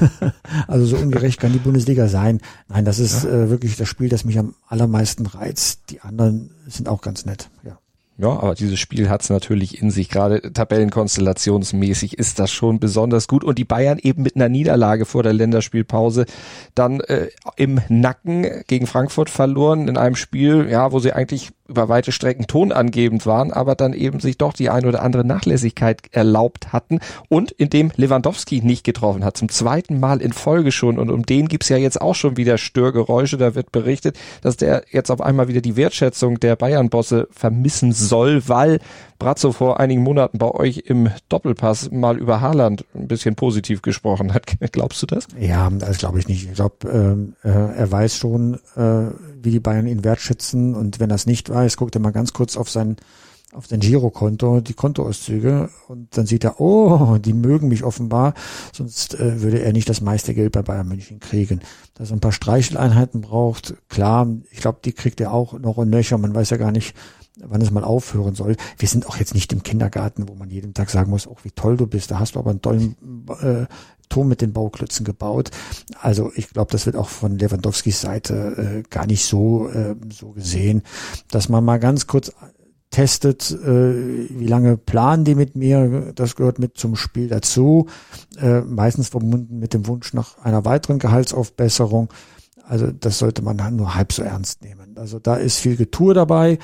also 0.66 0.86
so 0.86 0.96
ungerecht 0.96 1.38
kann 1.38 1.52
die 1.52 1.58
Bundesliga 1.58 2.08
sein. 2.08 2.40
Nein, 2.68 2.86
das 2.86 3.00
ist 3.00 3.26
äh, 3.26 3.50
wirklich 3.50 3.76
das 3.76 3.88
Spiel, 3.88 4.08
das 4.08 4.24
mich 4.24 4.38
am 4.38 4.54
allermeisten 4.66 5.26
reizt. 5.26 5.90
Die 5.90 6.00
anderen 6.00 6.52
sind 6.66 6.88
auch 6.88 7.02
ganz 7.02 7.26
nett. 7.26 7.50
Ja. 7.64 7.78
Ja, 8.20 8.30
aber 8.30 8.56
dieses 8.56 8.80
Spiel 8.80 9.08
hat 9.08 9.22
es 9.22 9.30
natürlich 9.30 9.80
in 9.80 9.92
sich. 9.92 10.08
Gerade 10.08 10.52
tabellenkonstellationsmäßig 10.52 12.18
ist 12.18 12.40
das 12.40 12.50
schon 12.50 12.80
besonders 12.80 13.28
gut. 13.28 13.44
Und 13.44 13.58
die 13.58 13.64
Bayern 13.64 14.00
eben 14.02 14.24
mit 14.24 14.34
einer 14.34 14.48
Niederlage 14.48 15.04
vor 15.04 15.22
der 15.22 15.32
Länderspielpause 15.32 16.26
dann 16.74 16.98
äh, 16.98 17.28
im 17.54 17.80
Nacken 17.88 18.64
gegen 18.66 18.88
Frankfurt 18.88 19.30
verloren 19.30 19.86
in 19.86 19.96
einem 19.96 20.16
Spiel, 20.16 20.68
ja, 20.68 20.90
wo 20.90 20.98
sie 20.98 21.12
eigentlich 21.12 21.50
über 21.68 21.88
weite 21.88 22.12
Strecken 22.12 22.46
tonangebend 22.46 23.26
waren, 23.26 23.52
aber 23.52 23.74
dann 23.74 23.92
eben 23.92 24.20
sich 24.20 24.38
doch 24.38 24.52
die 24.52 24.70
ein 24.70 24.86
oder 24.86 25.02
andere 25.02 25.24
Nachlässigkeit 25.24 26.02
erlaubt 26.12 26.72
hatten 26.72 27.00
und 27.28 27.52
in 27.52 27.70
dem 27.70 27.92
Lewandowski 27.94 28.62
nicht 28.62 28.84
getroffen 28.84 29.24
hat, 29.24 29.36
zum 29.36 29.48
zweiten 29.48 30.00
Mal 30.00 30.20
in 30.20 30.32
Folge 30.32 30.72
schon 30.72 30.98
und 30.98 31.10
um 31.10 31.26
den 31.26 31.48
gibt's 31.48 31.68
ja 31.68 31.76
jetzt 31.76 32.00
auch 32.00 32.14
schon 32.14 32.36
wieder 32.36 32.58
Störgeräusche, 32.58 33.36
da 33.36 33.54
wird 33.54 33.70
berichtet, 33.70 34.18
dass 34.40 34.56
der 34.56 34.84
jetzt 34.90 35.10
auf 35.10 35.20
einmal 35.20 35.48
wieder 35.48 35.60
die 35.60 35.76
Wertschätzung 35.76 36.40
der 36.40 36.56
Bayern-Bosse 36.56 37.28
vermissen 37.30 37.92
soll, 37.92 38.42
weil 38.48 38.80
Brazzo 39.18 39.50
vor 39.50 39.80
einigen 39.80 40.02
Monaten 40.02 40.38
bei 40.38 40.50
euch 40.50 40.84
im 40.86 41.10
Doppelpass 41.28 41.90
mal 41.90 42.18
über 42.18 42.40
Haaland 42.40 42.84
ein 42.94 43.08
bisschen 43.08 43.34
positiv 43.34 43.82
gesprochen 43.82 44.32
hat. 44.32 44.46
Glaubst 44.72 45.02
du 45.02 45.06
das? 45.06 45.26
Ja, 45.38 45.68
das 45.70 45.98
glaube 45.98 46.20
ich 46.20 46.28
nicht. 46.28 46.44
Ich 46.44 46.54
glaube, 46.54 46.88
ähm, 46.88 47.34
äh, 47.42 47.48
er 47.48 47.90
weiß 47.90 48.16
schon, 48.16 48.54
äh, 48.76 49.10
wie 49.42 49.50
die 49.50 49.60
Bayern 49.60 49.86
ihn 49.86 50.04
wertschätzen 50.04 50.74
und 50.74 51.00
wenn 51.00 51.10
es 51.10 51.26
nicht 51.26 51.50
weiß, 51.58 51.76
guckt 51.76 51.96
er 51.96 52.00
mal 52.00 52.12
ganz 52.12 52.32
kurz 52.32 52.56
auf 52.56 52.70
sein 52.70 52.96
auf 53.54 53.66
sein 53.66 53.80
Girokonto 53.80 54.60
die 54.60 54.74
Kontoauszüge 54.74 55.70
und 55.88 56.16
dann 56.16 56.26
sieht 56.26 56.44
er, 56.44 56.60
oh, 56.60 57.16
die 57.16 57.32
mögen 57.32 57.68
mich 57.68 57.82
offenbar, 57.82 58.34
sonst 58.74 59.14
äh, 59.14 59.40
würde 59.40 59.62
er 59.62 59.72
nicht 59.72 59.88
das 59.88 60.02
meiste 60.02 60.34
Geld 60.34 60.52
bei 60.52 60.60
Bayern 60.60 60.88
München 60.88 61.18
kriegen. 61.18 61.60
Dass 61.94 62.10
er 62.10 62.16
ein 62.16 62.20
paar 62.20 62.32
Streicheleinheiten 62.32 63.22
braucht, 63.22 63.74
klar, 63.88 64.28
ich 64.50 64.60
glaube, 64.60 64.80
die 64.84 64.92
kriegt 64.92 65.20
er 65.20 65.32
auch 65.32 65.58
noch 65.58 65.78
und 65.78 65.88
nöcher, 65.88 66.18
man 66.18 66.34
weiß 66.34 66.50
ja 66.50 66.58
gar 66.58 66.72
nicht, 66.72 66.94
wann 67.44 67.60
es 67.60 67.70
mal 67.70 67.84
aufhören 67.84 68.34
soll. 68.34 68.56
Wir 68.76 68.88
sind 68.88 69.06
auch 69.06 69.16
jetzt 69.16 69.34
nicht 69.34 69.52
im 69.52 69.62
Kindergarten, 69.62 70.28
wo 70.28 70.34
man 70.34 70.50
jeden 70.50 70.74
Tag 70.74 70.90
sagen 70.90 71.10
muss, 71.10 71.26
oh, 71.26 71.36
wie 71.42 71.50
toll 71.50 71.76
du 71.76 71.86
bist, 71.86 72.10
da 72.10 72.18
hast 72.18 72.34
du 72.34 72.38
aber 72.38 72.50
einen 72.50 72.62
tollen 72.62 72.96
äh, 73.40 73.66
Turm 74.08 74.28
mit 74.28 74.40
den 74.40 74.52
Bauklötzen 74.52 75.04
gebaut. 75.04 75.50
Also 76.00 76.32
ich 76.34 76.50
glaube, 76.50 76.72
das 76.72 76.86
wird 76.86 76.96
auch 76.96 77.08
von 77.08 77.38
Lewandowskis 77.38 78.00
Seite 78.00 78.82
äh, 78.84 78.88
gar 78.88 79.06
nicht 79.06 79.24
so, 79.24 79.68
äh, 79.68 79.94
so 80.10 80.30
gesehen, 80.30 80.82
dass 81.30 81.48
man 81.48 81.64
mal 81.64 81.78
ganz 81.78 82.06
kurz 82.06 82.32
testet, 82.90 83.50
äh, 83.50 84.28
wie 84.30 84.46
lange 84.46 84.76
planen 84.76 85.24
die 85.24 85.34
mit 85.34 85.56
mir, 85.56 86.12
das 86.14 86.36
gehört 86.36 86.58
mit 86.58 86.78
zum 86.78 86.96
Spiel 86.96 87.28
dazu, 87.28 87.86
äh, 88.38 88.60
meistens 88.62 89.10
verbunden 89.10 89.58
mit 89.58 89.74
dem 89.74 89.86
Wunsch 89.86 90.14
nach 90.14 90.38
einer 90.38 90.64
weiteren 90.64 90.98
Gehaltsaufbesserung. 90.98 92.08
Also 92.64 92.90
das 92.90 93.18
sollte 93.18 93.42
man 93.42 93.76
nur 93.76 93.94
halb 93.94 94.12
so 94.12 94.22
ernst 94.22 94.62
nehmen. 94.62 94.96
Also 94.96 95.18
da 95.18 95.36
ist 95.36 95.58
viel 95.58 95.76
Getue 95.76 96.12
dabei 96.12 96.58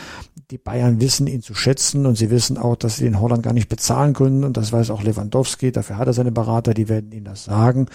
die 0.55 0.59
Bayern 0.59 1.01
wissen 1.01 1.27
ihn 1.27 1.43
zu 1.43 1.53
schätzen 1.53 2.06
und 2.06 2.17
sie 2.17 2.31
wissen 2.31 2.59
auch, 2.59 2.77
dass 2.77 2.99
sie 2.99 3.03
den 3.03 3.19
Holland 3.19 3.43
gar 3.43 3.53
nicht 3.53 3.69
bezahlen 3.69 4.12
können 4.12 4.45
und 4.45 4.56
das 4.56 4.71
weiß 4.71 4.91
auch 4.91 5.03
Lewandowski. 5.03 5.73
Dafür 5.73 5.99
hat 5.99 6.06
er 6.06 6.12
seine 6.12 6.31
Berater, 6.31 6.75
die 6.75 6.89
werden 6.89 7.11
ihm 7.11 7.25
das 7.25 7.43
sagen. 7.43 7.87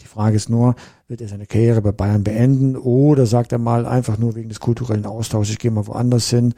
Die 0.00 0.06
Frage 0.06 0.36
ist 0.36 0.48
nur, 0.48 0.76
wird 1.08 1.22
er 1.22 1.26
seine 1.26 1.46
Karriere 1.46 1.82
bei 1.82 1.90
Bayern 1.90 2.22
beenden 2.22 2.76
oder 2.76 3.26
sagt 3.26 3.50
er 3.50 3.58
mal 3.58 3.84
einfach 3.84 4.16
nur 4.16 4.36
wegen 4.36 4.48
des 4.48 4.60
kulturellen 4.60 5.06
Austauschs, 5.06 5.50
ich 5.50 5.58
gehe 5.58 5.72
mal 5.72 5.88
woanders 5.88 6.30
hin. 6.30 6.54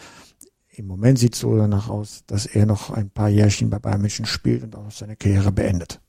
Im 0.68 0.88
Moment 0.88 1.18
sieht 1.18 1.32
es 1.32 1.40
so 1.40 1.56
danach 1.56 1.88
aus, 1.88 2.24
dass 2.26 2.44
er 2.44 2.66
noch 2.66 2.90
ein 2.90 3.08
paar 3.08 3.30
Jährchen 3.30 3.70
bei 3.70 3.78
Bayern 3.78 4.02
München 4.02 4.26
spielt 4.26 4.62
und 4.62 4.76
auch 4.76 4.90
seine 4.90 5.16
Karriere 5.16 5.52
beendet. 5.52 6.02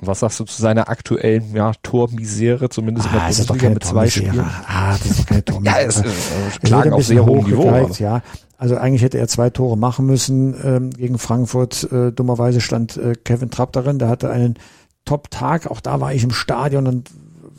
Und 0.00 0.08
was 0.08 0.20
sagst 0.20 0.40
du 0.40 0.44
zu 0.44 0.60
seiner 0.60 0.88
aktuellen 0.88 1.54
ja, 1.54 1.72
Tormisere, 1.82 2.68
zumindest 2.68 3.08
ah, 3.08 3.10
in 3.10 3.36
der 3.36 3.44
Bundesliga 3.44 3.70
mit 3.70 3.84
zwei 3.84 4.08
Spielen? 4.08 4.40
Ah, 4.40 4.92
das 4.92 5.06
ist 5.06 5.20
doch 5.20 5.26
keine 5.26 5.44
Tormisere. 5.44 5.80
ja, 5.80 5.86
es, 5.86 6.00
äh, 6.00 6.58
klagen 6.62 6.92
auf 6.92 7.04
sehr 7.04 7.24
hohem 7.24 7.44
Niveau. 7.44 7.88
Ja, 7.98 8.22
also 8.58 8.76
eigentlich 8.76 9.02
hätte 9.02 9.18
er 9.18 9.28
zwei 9.28 9.50
Tore 9.50 9.76
machen 9.76 10.06
müssen 10.06 10.54
ähm, 10.64 10.90
gegen 10.90 11.18
Frankfurt. 11.18 11.90
Äh, 11.92 12.12
dummerweise 12.12 12.60
stand 12.60 12.96
äh, 12.96 13.14
Kevin 13.14 13.50
Trapp 13.50 13.72
darin. 13.72 13.98
Der 13.98 14.08
hatte 14.08 14.30
einen 14.30 14.56
Top-Tag. 15.04 15.70
Auch 15.70 15.80
da 15.80 16.00
war 16.00 16.12
ich 16.12 16.24
im 16.24 16.32
Stadion 16.32 16.86
und 16.86 17.10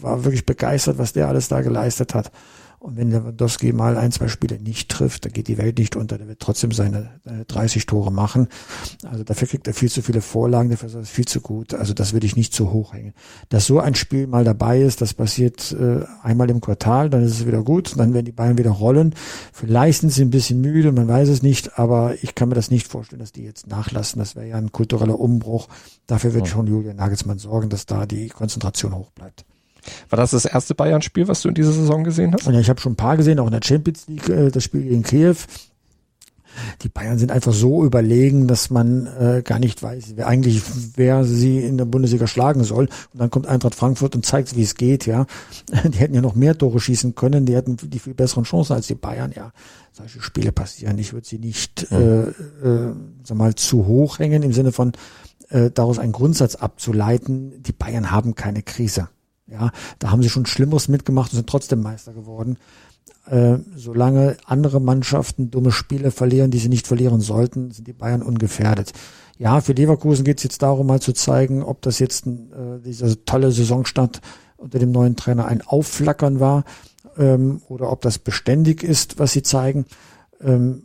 war 0.01 0.23
wirklich 0.23 0.45
begeistert, 0.45 0.97
was 0.97 1.13
der 1.13 1.27
alles 1.27 1.47
da 1.47 1.61
geleistet 1.61 2.13
hat. 2.15 2.31
Und 2.79 2.97
wenn 2.97 3.11
Lewandowski 3.11 3.73
mal 3.73 3.97
ein, 3.97 4.11
zwei 4.11 4.27
Spiele 4.27 4.59
nicht 4.59 4.89
trifft, 4.89 5.25
dann 5.25 5.33
geht 5.33 5.47
die 5.47 5.57
Welt 5.57 5.77
nicht 5.77 5.95
unter. 5.95 6.17
Der 6.17 6.27
wird 6.27 6.39
trotzdem 6.39 6.71
seine, 6.71 7.19
seine 7.23 7.45
30 7.45 7.85
Tore 7.85 8.11
machen. 8.11 8.47
Also 9.09 9.23
dafür 9.23 9.47
kriegt 9.47 9.67
er 9.67 9.73
viel 9.73 9.89
zu 9.89 10.01
viele 10.01 10.21
Vorlagen, 10.21 10.69
dafür 10.69 10.89
ist 10.89 10.95
er 10.95 11.03
viel 11.03 11.25
zu 11.25 11.41
gut. 11.41 11.73
Also 11.73 11.93
das 11.93 12.13
würde 12.13 12.25
ich 12.25 12.35
nicht 12.35 12.53
zu 12.53 12.71
hoch 12.71 12.93
hängen. 12.93 13.13
Dass 13.49 13.65
so 13.65 13.79
ein 13.79 13.95
Spiel 13.95 14.27
mal 14.27 14.43
dabei 14.43 14.81
ist, 14.81 15.01
das 15.01 15.13
passiert 15.13 15.71
äh, 15.71 16.05
einmal 16.21 16.49
im 16.49 16.61
Quartal, 16.61 17.09
dann 17.09 17.23
ist 17.23 17.31
es 17.31 17.47
wieder 17.47 17.63
gut, 17.63 17.97
dann 17.97 18.13
werden 18.13 18.25
die 18.25 18.31
Bayern 18.31 18.57
wieder 18.57 18.71
rollen. 18.71 19.15
Vielleicht 19.51 20.01
sind 20.01 20.11
sie 20.11 20.23
ein 20.23 20.29
bisschen 20.29 20.61
müde, 20.61 20.91
man 20.91 21.07
weiß 21.07 21.29
es 21.29 21.41
nicht, 21.41 21.79
aber 21.79 22.15
ich 22.21 22.35
kann 22.35 22.49
mir 22.49 22.55
das 22.55 22.71
nicht 22.71 22.87
vorstellen, 22.87 23.19
dass 23.19 23.31
die 23.31 23.43
jetzt 23.43 23.67
nachlassen. 23.67 24.19
Das 24.19 24.35
wäre 24.35 24.47
ja 24.47 24.57
ein 24.57 24.71
kultureller 24.71 25.19
Umbruch. 25.19 25.67
Dafür 26.07 26.33
wird 26.33 26.47
schon 26.47 26.67
Julian 26.67 26.97
Nagelsmann 26.97 27.39
sorgen, 27.39 27.69
dass 27.69 27.85
da 27.85 28.05
die 28.05 28.29
Konzentration 28.29 28.95
hoch 28.95 29.11
bleibt. 29.11 29.45
War 30.09 30.17
das 30.17 30.31
das 30.31 30.45
erste 30.45 30.75
Bayern-Spiel, 30.75 31.27
was 31.27 31.41
du 31.41 31.49
in 31.49 31.55
dieser 31.55 31.71
Saison 31.71 32.03
gesehen 32.03 32.33
hast? 32.33 32.45
Ja, 32.47 32.59
ich 32.59 32.69
habe 32.69 32.79
schon 32.79 32.93
ein 32.93 32.97
paar 32.97 33.17
gesehen, 33.17 33.39
auch 33.39 33.47
in 33.47 33.51
der 33.51 33.61
Champions 33.63 34.07
League, 34.07 34.29
äh, 34.29 34.51
das 34.51 34.63
Spiel 34.63 34.83
gegen 34.83 35.03
Kiew. 35.03 35.35
Die 36.81 36.89
Bayern 36.89 37.17
sind 37.17 37.31
einfach 37.31 37.53
so 37.53 37.83
überlegen, 37.83 38.47
dass 38.47 38.69
man 38.69 39.07
äh, 39.07 39.41
gar 39.43 39.59
nicht 39.59 39.83
weiß, 39.83 40.13
wer 40.15 40.27
eigentlich 40.27 40.61
wer 40.95 41.23
sie 41.23 41.59
in 41.59 41.77
der 41.77 41.85
Bundesliga 41.85 42.27
schlagen 42.27 42.63
soll. 42.63 42.85
Und 43.13 43.19
dann 43.19 43.29
kommt 43.29 43.47
Eintracht 43.47 43.75
Frankfurt 43.75 44.15
und 44.15 44.25
zeigt, 44.25 44.55
wie 44.55 44.63
es 44.63 44.75
geht. 44.75 45.05
Ja, 45.05 45.25
die 45.83 45.97
hätten 45.97 46.15
ja 46.15 46.21
noch 46.21 46.35
mehr 46.35 46.57
Tore 46.57 46.79
schießen 46.79 47.15
können. 47.15 47.45
Die 47.45 47.55
hätten 47.55 47.77
die 47.77 47.99
viel 47.99 48.13
besseren 48.13 48.43
Chancen 48.43 48.73
als 48.73 48.87
die 48.87 48.95
Bayern. 48.95 49.33
Ja, 49.35 49.51
solche 49.91 50.21
Spiele 50.21 50.51
passieren. 50.51 50.97
Ich 50.97 51.13
würde 51.13 51.27
sie 51.27 51.39
nicht, 51.39 51.91
mhm. 51.91 51.97
äh, 51.97 52.21
äh, 52.67 52.93
sag 53.23 53.37
mal, 53.37 53.55
zu 53.55 53.85
hoch 53.85 54.19
hängen 54.19 54.43
im 54.43 54.53
Sinne 54.53 54.71
von 54.71 54.93
äh, 55.49 55.71
daraus 55.71 55.99
einen 55.99 56.11
Grundsatz 56.11 56.55
abzuleiten. 56.55 57.63
Die 57.63 57.73
Bayern 57.73 58.11
haben 58.11 58.35
keine 58.35 58.63
Krise. 58.63 59.09
Ja, 59.47 59.71
da 59.99 60.11
haben 60.11 60.23
sie 60.23 60.29
schon 60.29 60.45
Schlimmeres 60.45 60.87
mitgemacht 60.87 61.31
und 61.31 61.37
sind 61.37 61.49
trotzdem 61.49 61.81
Meister 61.81 62.13
geworden. 62.13 62.57
Äh, 63.27 63.57
solange 63.75 64.37
andere 64.45 64.79
Mannschaften 64.79 65.51
dumme 65.51 65.71
Spiele 65.71 66.11
verlieren, 66.11 66.51
die 66.51 66.59
sie 66.59 66.69
nicht 66.69 66.87
verlieren 66.87 67.21
sollten, 67.21 67.71
sind 67.71 67.87
die 67.87 67.93
Bayern 67.93 68.21
ungefährdet. 68.21 68.93
Ja, 69.37 69.61
für 69.61 69.73
Leverkusen 69.73 70.23
geht 70.23 70.37
es 70.37 70.43
jetzt 70.43 70.61
darum, 70.61 70.87
mal 70.87 71.01
zu 71.01 71.13
zeigen, 71.13 71.63
ob 71.63 71.81
das 71.81 71.99
jetzt 71.99 72.25
äh, 72.27 72.79
dieser 72.83 73.25
tolle 73.25 73.51
Saisonstart 73.51 74.21
unter 74.57 74.79
dem 74.79 74.91
neuen 74.91 75.15
Trainer 75.15 75.45
ein 75.45 75.61
Aufflackern 75.61 76.39
war 76.39 76.63
ähm, 77.17 77.61
oder 77.67 77.91
ob 77.91 78.01
das 78.01 78.19
beständig 78.19 78.83
ist, 78.83 79.19
was 79.19 79.33
sie 79.33 79.43
zeigen. 79.43 79.85
Ähm, 80.41 80.83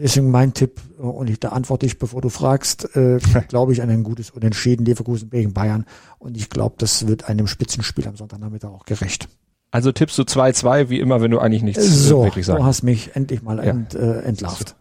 deswegen 0.00 0.30
mein 0.30 0.54
Tipp, 0.54 0.80
und 0.98 1.28
ich, 1.30 1.40
da 1.40 1.50
antworte 1.50 1.86
ich, 1.86 1.98
bevor 1.98 2.20
du 2.20 2.28
fragst, 2.28 2.96
äh, 2.96 3.18
glaube 3.48 3.72
ich 3.72 3.82
an 3.82 3.90
ein 3.90 4.02
gutes 4.02 4.30
Unentschieden 4.30 4.84
Leverkusen 4.84 5.30
gegen 5.30 5.52
Bayern. 5.52 5.84
Und 6.18 6.36
ich 6.36 6.50
glaube, 6.50 6.76
das 6.78 7.06
wird 7.06 7.28
einem 7.28 7.46
Spitzenspiel 7.46 8.06
am 8.06 8.16
Sonntagnachmittag 8.16 8.70
auch 8.70 8.84
gerecht. 8.84 9.28
Also 9.70 9.92
tippst 9.92 10.16
du 10.18 10.22
2-2, 10.22 10.88
wie 10.88 11.00
immer, 11.00 11.20
wenn 11.20 11.30
du 11.30 11.38
eigentlich 11.38 11.62
nichts 11.62 11.84
so, 11.84 12.24
wirklich 12.24 12.46
sagst. 12.46 12.60
Du 12.60 12.64
hast 12.64 12.82
mich 12.82 13.14
endlich 13.14 13.42
mal 13.42 13.58
ja. 13.58 13.64
ent, 13.64 13.94
äh, 13.94 14.20
entlarvt. 14.20 14.74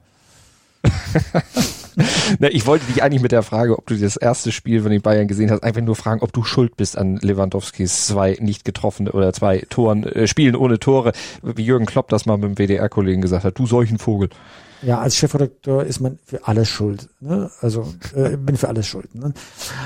Na, 2.39 2.49
ich 2.49 2.65
wollte 2.65 2.85
dich 2.85 3.01
eigentlich 3.03 3.21
mit 3.21 3.31
der 3.31 3.43
Frage, 3.43 3.77
ob 3.77 3.87
du 3.87 3.97
das 3.97 4.17
erste 4.17 4.51
Spiel 4.51 4.81
von 4.81 4.91
den 4.91 5.01
Bayern 5.01 5.27
gesehen 5.27 5.49
hast, 5.51 5.63
einfach 5.63 5.81
nur 5.81 5.95
fragen, 5.95 6.21
ob 6.21 6.33
du 6.33 6.43
schuld 6.43 6.75
bist 6.77 6.97
an 6.97 7.17
Lewandowskis 7.17 8.07
zwei 8.07 8.37
nicht 8.39 8.65
getroffene 8.65 9.11
oder 9.11 9.33
zwei 9.33 9.65
Toren, 9.69 10.03
äh, 10.03 10.27
Spielen 10.27 10.55
ohne 10.55 10.79
Tore, 10.79 11.13
wie 11.41 11.63
Jürgen 11.63 11.85
Klopp 11.85 12.09
das 12.09 12.25
mal 12.25 12.37
mit 12.37 12.49
dem 12.49 12.57
WDR-Kollegen 12.57 13.21
gesagt 13.21 13.43
hat. 13.43 13.57
Du 13.57 13.65
solchen 13.65 13.97
Vogel. 13.97 14.29
Ja, 14.81 14.99
als 14.99 15.15
Chefredakteur 15.15 15.85
ist 15.85 15.99
man 15.99 16.19
für 16.25 16.47
alles 16.47 16.69
schuld. 16.69 17.09
Ne? 17.19 17.49
Also 17.61 17.93
äh, 18.15 18.37
bin 18.37 18.57
für 18.57 18.67
alles 18.67 18.87
schuld. 18.87 19.15
Ne? 19.15 19.33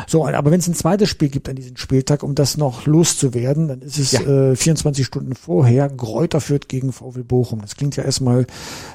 So, 0.07 0.25
aber 0.25 0.51
wenn 0.51 0.59
es 0.59 0.67
ein 0.67 0.73
zweites 0.73 1.09
Spiel 1.09 1.29
gibt 1.29 1.49
an 1.49 1.55
diesem 1.55 1.77
Spieltag, 1.77 2.23
um 2.23 2.35
das 2.35 2.57
noch 2.57 2.85
loszuwerden, 2.85 3.67
dann 3.67 3.81
ist 3.81 3.97
es 3.97 4.11
ja. 4.11 4.21
äh, 4.21 4.55
24 4.55 5.05
Stunden 5.05 5.35
vorher 5.35 5.89
Gräuter 5.89 6.41
führt 6.41 6.69
gegen 6.69 6.91
VW 6.91 7.23
Bochum. 7.23 7.61
Das 7.61 7.75
klingt 7.75 7.95
ja 7.95 8.03
erstmal, 8.03 8.47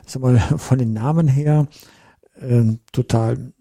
sag 0.06 0.22
mal, 0.22 0.38
von 0.56 0.78
den 0.78 0.92
Namen 0.92 1.28
her 1.28 1.66
äh, 2.40 2.64
total 2.92 3.52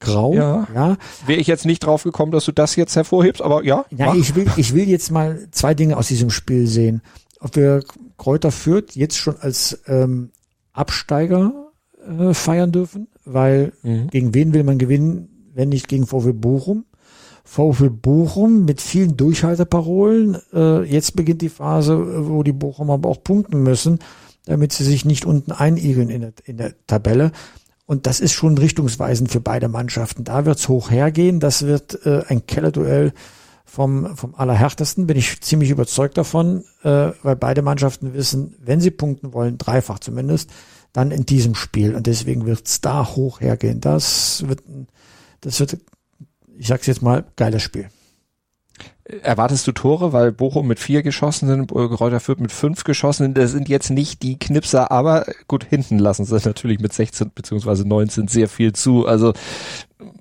grau. 0.00 0.34
Ja. 0.34 0.68
ja. 0.74 0.96
Wäre 1.26 1.40
ich 1.40 1.46
jetzt 1.46 1.66
nicht 1.66 1.80
drauf 1.80 2.04
gekommen, 2.04 2.32
dass 2.32 2.44
du 2.44 2.52
das 2.52 2.76
jetzt 2.76 2.96
hervorhebst, 2.96 3.42
aber 3.42 3.64
ja. 3.64 3.84
Ja, 3.90 4.14
ich 4.14 4.34
will, 4.34 4.46
ich 4.56 4.74
will 4.74 4.88
jetzt 4.88 5.10
mal 5.10 5.48
zwei 5.50 5.74
Dinge 5.74 5.96
aus 5.96 6.08
diesem 6.08 6.30
Spiel 6.30 6.66
sehen. 6.66 7.02
Ob 7.40 7.56
wir 7.56 7.82
Kräuter 8.16 8.50
führt 8.50 8.96
jetzt 8.96 9.16
schon 9.16 9.36
als 9.38 9.82
ähm, 9.86 10.30
Absteiger 10.72 11.67
äh, 12.06 12.34
feiern 12.34 12.72
dürfen, 12.72 13.08
weil 13.24 13.72
mhm. 13.82 14.08
gegen 14.08 14.34
wen 14.34 14.54
will 14.54 14.64
man 14.64 14.78
gewinnen, 14.78 15.28
wenn 15.54 15.68
nicht 15.70 15.88
gegen 15.88 16.06
VfL 16.06 16.32
Bochum? 16.32 16.84
VfL 17.44 17.90
Bochum 17.90 18.66
mit 18.66 18.80
vielen 18.80 19.16
Durchhalteparolen. 19.16 20.36
Äh, 20.52 20.82
jetzt 20.82 21.16
beginnt 21.16 21.40
die 21.40 21.48
Phase, 21.48 22.28
wo 22.28 22.42
die 22.42 22.52
Bochum 22.52 22.90
aber 22.90 23.08
auch 23.08 23.24
punkten 23.24 23.62
müssen, 23.62 24.00
damit 24.44 24.72
sie 24.72 24.84
sich 24.84 25.04
nicht 25.04 25.24
unten 25.24 25.52
einigeln 25.52 26.10
in 26.10 26.20
der, 26.20 26.32
in 26.44 26.58
der 26.58 26.74
Tabelle. 26.86 27.32
Und 27.86 28.06
das 28.06 28.20
ist 28.20 28.34
schon 28.34 28.58
richtungsweisend 28.58 29.30
für 29.30 29.40
beide 29.40 29.68
Mannschaften. 29.68 30.24
Da 30.24 30.44
wird's 30.44 30.68
hoch 30.68 30.90
hergehen. 30.90 31.40
Das 31.40 31.62
wird 31.66 32.04
äh, 32.04 32.22
ein 32.28 32.44
Kellerduell 32.44 33.14
vom, 33.64 34.14
vom 34.14 34.34
Allerhärtesten. 34.34 35.06
Bin 35.06 35.16
ich 35.16 35.40
ziemlich 35.40 35.70
überzeugt 35.70 36.18
davon, 36.18 36.64
äh, 36.82 37.12
weil 37.22 37.36
beide 37.36 37.62
Mannschaften 37.62 38.12
wissen, 38.12 38.56
wenn 38.62 38.80
sie 38.80 38.90
punkten 38.90 39.32
wollen, 39.32 39.56
dreifach 39.56 40.00
zumindest, 40.00 40.50
dann 40.92 41.10
in 41.10 41.26
diesem 41.26 41.54
Spiel. 41.54 41.94
Und 41.94 42.06
deswegen 42.06 42.46
wird 42.46 42.66
es 42.66 42.80
da 42.80 43.06
hoch 43.06 43.40
hergehen. 43.40 43.80
Das 43.80 44.46
wird, 44.46 44.62
das 45.40 45.60
wird, 45.60 45.78
ich 46.56 46.66
sag's 46.66 46.86
jetzt 46.86 47.02
mal, 47.02 47.24
geiles 47.36 47.62
Spiel. 47.62 47.88
Erwartest 49.22 49.66
du 49.66 49.72
Tore, 49.72 50.12
weil 50.12 50.32
Bochum 50.32 50.66
mit 50.66 50.78
vier 50.78 51.02
geschossenen, 51.02 51.66
Kräuter 51.66 52.20
Fürth 52.20 52.40
mit 52.40 52.52
fünf 52.52 52.84
geschossenen, 52.84 53.32
das 53.32 53.52
sind 53.52 53.68
jetzt 53.68 53.88
nicht 53.88 54.22
die 54.22 54.38
Knipser, 54.38 54.90
aber 54.90 55.24
gut, 55.48 55.64
hinten 55.64 55.98
lassen 55.98 56.26
sie 56.26 56.34
natürlich 56.44 56.78
mit 56.78 56.92
16 56.92 57.32
beziehungsweise 57.34 57.88
19 57.88 58.28
sehr 58.28 58.48
viel 58.48 58.74
zu. 58.74 59.06
Also 59.06 59.32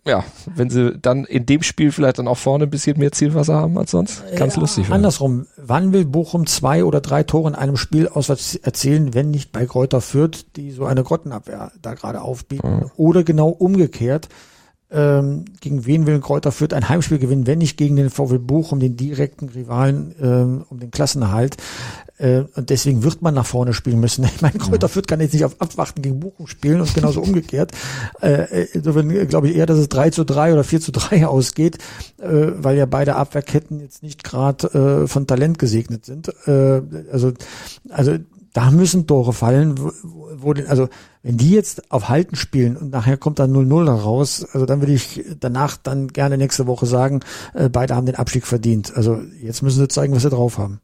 ja, 0.05 0.24
wenn 0.55 0.69
sie 0.69 0.98
dann 0.98 1.25
in 1.25 1.46
dem 1.46 1.62
Spiel 1.62 1.91
vielleicht 1.91 2.17
dann 2.19 2.27
auch 2.27 2.38
vorne 2.38 2.63
ein 2.63 2.69
bisschen 2.69 2.98
mehr 2.98 3.12
Zielwasser 3.12 3.55
haben 3.55 3.77
als 3.77 3.91
sonst, 3.91 4.24
ganz 4.36 4.55
ja, 4.55 4.62
lustig. 4.62 4.89
Andersrum, 4.89 5.46
wann 5.57 5.93
will 5.93 6.05
Bochum 6.05 6.48
zwei 6.48 6.84
oder 6.84 7.01
drei 7.01 7.24
Tore 7.24 7.50
in 7.50 7.55
einem 7.55 7.77
Spiel 7.77 8.07
auswärts 8.07 8.55
erzielen, 8.55 9.13
wenn 9.13 9.31
nicht 9.31 9.51
bei 9.51 9.65
Kräuter 9.65 10.01
Fürth, 10.01 10.46
die 10.55 10.72
so 10.72 10.86
eine 10.86 11.03
Grottenabwehr 11.03 11.72
da 11.81 11.93
gerade 11.93 12.22
aufbieten, 12.22 12.81
ja. 12.81 12.91
oder 12.96 13.24
genau 13.24 13.50
umgekehrt, 13.50 14.29
ähm, 14.89 15.46
gegen 15.60 15.86
wen 15.86 16.06
will 16.08 16.20
Kräuter 16.20 16.51
Fürth 16.51 16.74
ein 16.74 16.88
Heimspiel 16.88 17.20
gewinnen, 17.20 17.46
wenn 17.46 17.58
nicht 17.58 17.77
gegen 17.77 17.98
den 17.98 18.10
VW 18.10 18.38
Bochum, 18.38 18.79
den 18.79 18.96
direkten 18.96 19.50
Rivalen 19.50 20.15
ähm, 20.22 20.65
um 20.70 20.79
den 20.79 20.91
Klassenerhalt. 20.91 21.58
Äh, 22.17 22.44
und 22.56 22.70
deswegen 22.70 23.03
wird 23.03 23.22
man 23.22 23.34
nach 23.34 23.46
vorne 23.46 23.74
spielen 23.74 24.00
müssen. 24.00 24.25
Ich 24.38 24.41
meine, 24.41 24.58
Kräuter 24.58 24.88
Fürth 24.88 25.08
kann 25.08 25.20
jetzt 25.20 25.34
nicht 25.34 25.46
auf 25.46 25.60
Abwarten 25.60 26.01
gegen 26.01 26.20
Bochum 26.20 26.48
spielen 26.48 26.79
und 26.79 26.94
genauso 26.94 27.22
umgekehrt. 27.24 27.72
Äh, 28.22 28.67
insofern 28.74 29.27
glaube 29.27 29.50
ich 29.50 29.56
eher, 29.56 29.65
dass 29.65 29.77
es 29.77 29.89
3 29.89 30.12
zu 30.12 30.24
3 30.24 30.53
oder 30.53 30.63
4 30.63 30.79
zu 30.79 30.91
3 30.91 31.27
ausgeht, 31.27 31.77
äh, 32.20 32.51
weil 32.58 32.77
ja 32.77 32.86
beide 32.86 33.15
Abwehrketten 33.15 33.82
jetzt 33.82 34.03
nicht 34.03 34.24
gerade 34.24 35.03
äh, 35.03 35.08
von 35.08 35.27
Talent 35.27 35.60
gesegnet 35.60 36.06
sind. 36.06 36.29
Äh, 36.46 36.82
also, 37.12 37.34
also 37.89 38.17
da 38.57 38.71
müssen 38.71 39.05
Tore 39.05 39.33
fallen, 39.33 39.77
wo, 39.77 39.91
wo 40.35 40.53
also 40.67 40.89
wenn 41.21 41.37
die 41.37 41.51
jetzt 41.51 41.91
auf 41.91 42.09
Halten 42.09 42.35
spielen 42.35 42.75
und 42.75 42.89
nachher 42.89 43.15
kommt 43.15 43.37
dann 43.37 43.53
0-0 43.53 43.87
raus, 43.87 44.47
also 44.51 44.65
dann 44.65 44.81
würde 44.81 44.93
ich 44.93 45.23
danach 45.39 45.77
dann 45.77 46.07
gerne 46.07 46.39
nächste 46.39 46.65
Woche 46.65 46.87
sagen, 46.87 47.19
äh, 47.53 47.69
beide 47.69 47.95
haben 47.95 48.07
den 48.07 48.15
Abstieg 48.15 48.47
verdient. 48.47 48.93
Also 48.95 49.21
jetzt 49.43 49.61
müssen 49.61 49.77
sie 49.77 49.87
zeigen, 49.87 50.15
was 50.15 50.23
sie 50.23 50.31
drauf 50.31 50.57
haben. 50.57 50.79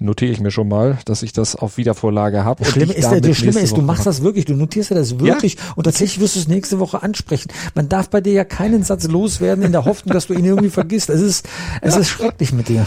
Notiere 0.00 0.32
ich 0.32 0.40
mir 0.40 0.50
schon 0.50 0.66
mal, 0.66 0.98
dass 1.04 1.22
ich 1.22 1.32
das 1.32 1.54
auf 1.54 1.76
Wiedervorlage 1.76 2.44
habe. 2.44 2.64
Das 2.64 2.72
Schlimme 2.72 2.94
ist, 2.94 3.08
das 3.08 3.36
Schlimme 3.36 3.60
ist, 3.60 3.76
du 3.76 3.82
machst 3.82 4.06
das 4.06 4.22
wirklich, 4.24 4.44
du 4.46 4.54
notierst 4.54 4.90
dir 4.90 4.96
das 4.96 5.20
wirklich 5.20 5.54
ja. 5.54 5.60
und 5.76 5.84
tatsächlich 5.84 6.18
wirst 6.18 6.34
du 6.34 6.40
es 6.40 6.48
nächste 6.48 6.80
Woche 6.80 7.00
ansprechen. 7.00 7.52
Man 7.76 7.88
darf 7.88 8.10
bei 8.10 8.22
dir 8.22 8.32
ja 8.32 8.44
keinen 8.44 8.82
Satz 8.82 9.06
loswerden 9.06 9.62
in 9.62 9.70
der 9.70 9.84
Hoffnung, 9.84 10.14
dass 10.14 10.26
du 10.26 10.34
ihn 10.34 10.44
irgendwie 10.44 10.70
vergisst. 10.70 11.10
Es 11.10 11.20
ist, 11.20 11.48
es 11.80 11.94
ja. 11.94 12.00
ist 12.00 12.08
schrecklich 12.08 12.52
mit 12.52 12.68
dir. 12.68 12.84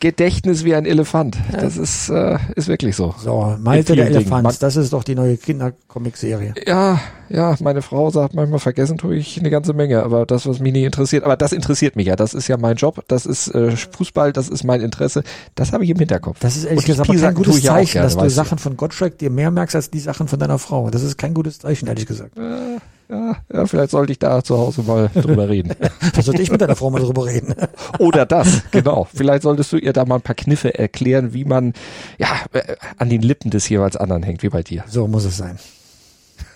Gedächtnis 0.00 0.64
wie 0.64 0.74
ein 0.74 0.86
Elefant. 0.86 1.36
Das 1.52 1.76
ist, 1.76 2.08
äh, 2.10 2.38
ist 2.56 2.68
wirklich 2.68 2.96
so. 2.96 3.14
So, 3.18 3.56
Malte 3.60 3.96
der 3.96 4.06
Elefant, 4.06 4.62
das 4.62 4.76
ist 4.76 4.92
doch 4.92 5.04
die 5.04 5.14
neue 5.14 5.36
Kindercomic-Serie. 5.36 6.54
Ja, 6.66 7.00
ja, 7.28 7.56
meine 7.60 7.82
Frau 7.82 8.10
sagt 8.10 8.34
manchmal, 8.34 8.58
vergessen 8.58 8.98
tue 8.98 9.16
ich 9.16 9.38
eine 9.38 9.50
ganze 9.50 9.72
Menge, 9.72 10.02
aber 10.02 10.26
das, 10.26 10.46
was 10.46 10.60
mich 10.60 10.72
nicht 10.72 10.84
interessiert, 10.84 11.24
aber 11.24 11.36
das 11.36 11.52
interessiert 11.52 11.96
mich 11.96 12.06
ja. 12.06 12.16
Das 12.16 12.34
ist 12.34 12.48
ja 12.48 12.56
mein 12.56 12.76
Job, 12.76 13.02
das 13.08 13.26
ist 13.26 13.48
äh, 13.48 13.76
Fußball, 13.76 14.32
das 14.32 14.48
ist 14.48 14.64
mein 14.64 14.80
Interesse, 14.80 15.22
das 15.54 15.72
habe 15.72 15.84
ich 15.84 15.90
im 15.90 15.98
Hinterkopf. 15.98 16.38
Das 16.40 16.56
ist 16.56 16.64
ehrlich 16.64 16.84
gesagt 16.84 17.08
kein 17.08 17.34
gutes 17.34 17.62
Zeichen, 17.62 17.92
gerne, 17.92 18.06
dass 18.06 18.16
du 18.16 18.30
Sachen 18.30 18.58
von 18.58 18.76
Gottschalk 18.76 19.18
dir 19.18 19.30
mehr 19.30 19.50
merkst 19.50 19.76
als 19.76 19.90
die 19.90 20.00
Sachen 20.00 20.28
von 20.28 20.38
deiner 20.38 20.58
Frau. 20.58 20.90
Das 20.90 21.02
ist 21.02 21.16
kein 21.16 21.34
gutes 21.34 21.58
Zeichen, 21.60 21.86
ehrlich 21.86 22.06
gesagt. 22.06 22.36
Äh, 22.36 22.78
ja, 23.08 23.36
ja, 23.52 23.66
vielleicht 23.66 23.90
sollte 23.90 24.12
ich 24.12 24.18
da 24.18 24.42
zu 24.42 24.56
Hause 24.58 24.82
mal 24.82 25.08
drüber 25.14 25.48
reden. 25.48 25.74
Vielleicht 26.00 26.24
sollte 26.24 26.42
ich 26.42 26.50
mit 26.50 26.60
deiner 26.60 26.76
Frau 26.76 26.90
mal 26.90 27.00
drüber 27.00 27.26
reden. 27.26 27.54
Oder 27.98 28.26
das, 28.26 28.62
genau. 28.70 29.06
Vielleicht 29.12 29.42
solltest 29.42 29.72
du 29.72 29.76
ihr 29.76 29.92
da 29.92 30.04
mal 30.04 30.16
ein 30.16 30.22
paar 30.22 30.34
Kniffe 30.34 30.78
erklären, 30.78 31.34
wie 31.34 31.44
man 31.44 31.74
ja 32.18 32.28
äh, 32.52 32.76
an 32.98 33.10
den 33.10 33.22
Lippen 33.22 33.50
des 33.50 33.68
jeweils 33.68 33.96
anderen 33.96 34.22
hängt, 34.22 34.42
wie 34.42 34.48
bei 34.48 34.62
dir. 34.62 34.84
So 34.88 35.06
muss 35.06 35.24
es 35.24 35.36
sein. 35.36 35.58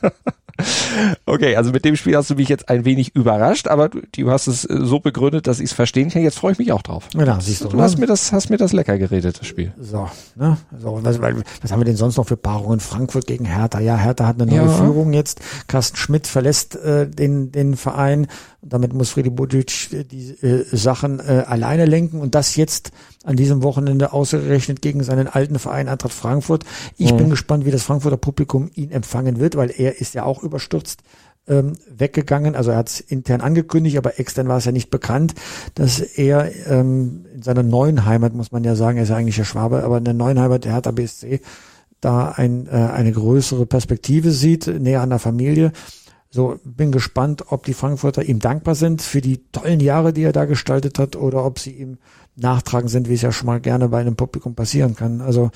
Okay, 1.27 1.57
also 1.57 1.71
mit 1.71 1.85
dem 1.85 1.95
Spiel 1.95 2.17
hast 2.17 2.31
du 2.31 2.35
mich 2.35 2.49
jetzt 2.49 2.69
ein 2.69 2.85
wenig 2.85 3.15
überrascht, 3.15 3.69
aber 3.69 3.89
du, 3.89 4.01
du 4.17 4.31
hast 4.31 4.49
es 4.49 4.65
äh, 4.65 4.79
so 4.81 4.99
begründet, 4.99 5.47
dass 5.47 5.61
ich 5.61 5.67
es 5.67 5.73
verstehen 5.73 6.11
kann. 6.11 6.23
Jetzt 6.23 6.39
freue 6.39 6.53
ich 6.53 6.59
mich 6.59 6.73
auch 6.73 6.83
drauf. 6.83 7.09
Ja, 7.15 7.41
siehst 7.41 7.65
du. 7.65 7.69
Du 7.69 7.81
hast 7.81 7.99
mir 7.99 8.07
das, 8.07 8.33
hast 8.33 8.51
mir 8.51 8.57
das 8.57 8.73
lecker 8.73 8.99
geredet, 8.99 9.39
das 9.41 9.47
Spiel. 9.47 9.73
So, 9.79 10.09
ne? 10.35 10.57
So, 10.77 10.99
was, 11.03 11.21
was 11.21 11.73
haben 11.73 11.81
wir 11.81 11.85
denn 11.85 11.97
sonst 11.97 12.17
noch 12.17 12.27
für 12.27 12.37
Paarungen? 12.37 12.81
Frankfurt 12.81 13.27
gegen 13.27 13.45
Hertha. 13.45 13.81
Ja, 13.81 13.97
Hertha 13.97 14.27
hat 14.27 14.41
eine 14.41 14.51
neue 14.51 14.67
ja. 14.67 14.69
Führung 14.69 15.13
jetzt. 15.13 15.41
Carsten 15.69 15.97
Schmidt 15.97 16.27
verlässt 16.27 16.77
äh, 16.77 17.09
den, 17.09 17.53
den 17.53 17.77
Verein. 17.77 18.27
Damit 18.61 18.93
muss 18.93 19.11
Freddy 19.11 19.31
Budic 19.31 19.93
äh, 19.93 20.05
die 20.05 20.31
äh, 20.43 20.65
Sachen 20.73 21.21
äh, 21.21 21.45
alleine 21.47 21.87
lenken 21.87 22.21
und 22.21 22.35
das 22.35 22.57
jetzt 22.57 22.91
an 23.25 23.37
diesem 23.37 23.63
Wochenende 23.63 24.13
ausgerechnet 24.13 24.83
gegen 24.83 25.03
seinen 25.03 25.29
alten 25.29 25.59
Verein 25.59 25.89
Eintracht 25.89 26.13
Frankfurt. 26.13 26.65
Ich 26.97 27.13
mhm. 27.13 27.19
bin 27.19 27.31
gespannt, 27.31 27.65
wie 27.65 27.71
das 27.71 27.85
Frankfurter 27.85 28.17
Publikum 28.17 28.71
ihn 28.75 28.91
empfangen 28.91 29.39
wird, 29.39 29.57
weil 29.57 29.71
er 29.71 30.01
ist 30.01 30.15
ja 30.15 30.25
auch 30.25 30.43
überstürzt 30.43 31.03
ähm, 31.47 31.75
weggegangen. 31.89 32.55
Also 32.55 32.73
er 32.73 32.79
hat 32.79 32.89
es 32.89 33.01
intern 33.01 33.41
angekündigt, 33.41 33.97
aber 33.97 34.19
extern 34.19 34.49
war 34.49 34.59
es 34.59 34.65
ja 34.65 34.73
nicht 34.73 34.91
bekannt, 34.91 35.35
dass 35.75 36.01
er 36.01 36.51
ähm, 36.67 37.27
in 37.35 37.43
seiner 37.43 37.63
neuen 37.63 38.05
Heimat, 38.05 38.35
muss 38.35 38.53
man 38.53 38.65
ja 38.65 38.75
sagen, 38.75 38.99
er 38.99 39.05
ist 39.05 39.09
ja 39.11 39.17
eigentlich 39.17 39.37
der 39.37 39.45
Schwabe, 39.45 39.85
aber 39.85 39.99
in 39.99 40.05
der 40.05 40.15
neuen 40.15 40.39
Heimat 40.39 40.65
der 40.65 40.73
Hertha 40.73 40.91
BSC 40.91 41.41
da 42.01 42.31
ein, 42.31 42.67
äh, 42.67 42.71
eine 42.71 43.13
größere 43.13 43.67
Perspektive 43.67 44.31
sieht, 44.31 44.67
näher 44.67 45.01
an 45.01 45.11
der 45.11 45.19
Familie. 45.19 45.73
So, 46.31 46.59
bin 46.65 46.93
gespannt, 46.93 47.45
ob 47.49 47.65
die 47.65 47.73
Frankfurter 47.73 48.23
ihm 48.23 48.39
dankbar 48.39 48.75
sind 48.75 49.01
für 49.01 49.21
die 49.21 49.51
tollen 49.51 49.81
Jahre, 49.81 50.13
die 50.13 50.23
er 50.23 50.33
da 50.33 50.45
gestaltet 50.45 50.99
hat, 50.99 51.17
oder 51.17 51.45
ob 51.45 51.59
sie 51.59 51.73
ihm 51.73 51.99
nachtragen 52.37 52.89
sind, 52.89 53.09
wie 53.09 53.15
es 53.15 53.23
ja 53.23 53.33
schon 53.33 53.47
mal 53.47 53.61
gerne 53.61 53.89
bei 53.89 54.01
einem 54.01 54.17
Publikum 54.17 54.55
passieren 54.55 54.95
kann. 54.95 55.21
Also 55.21 55.51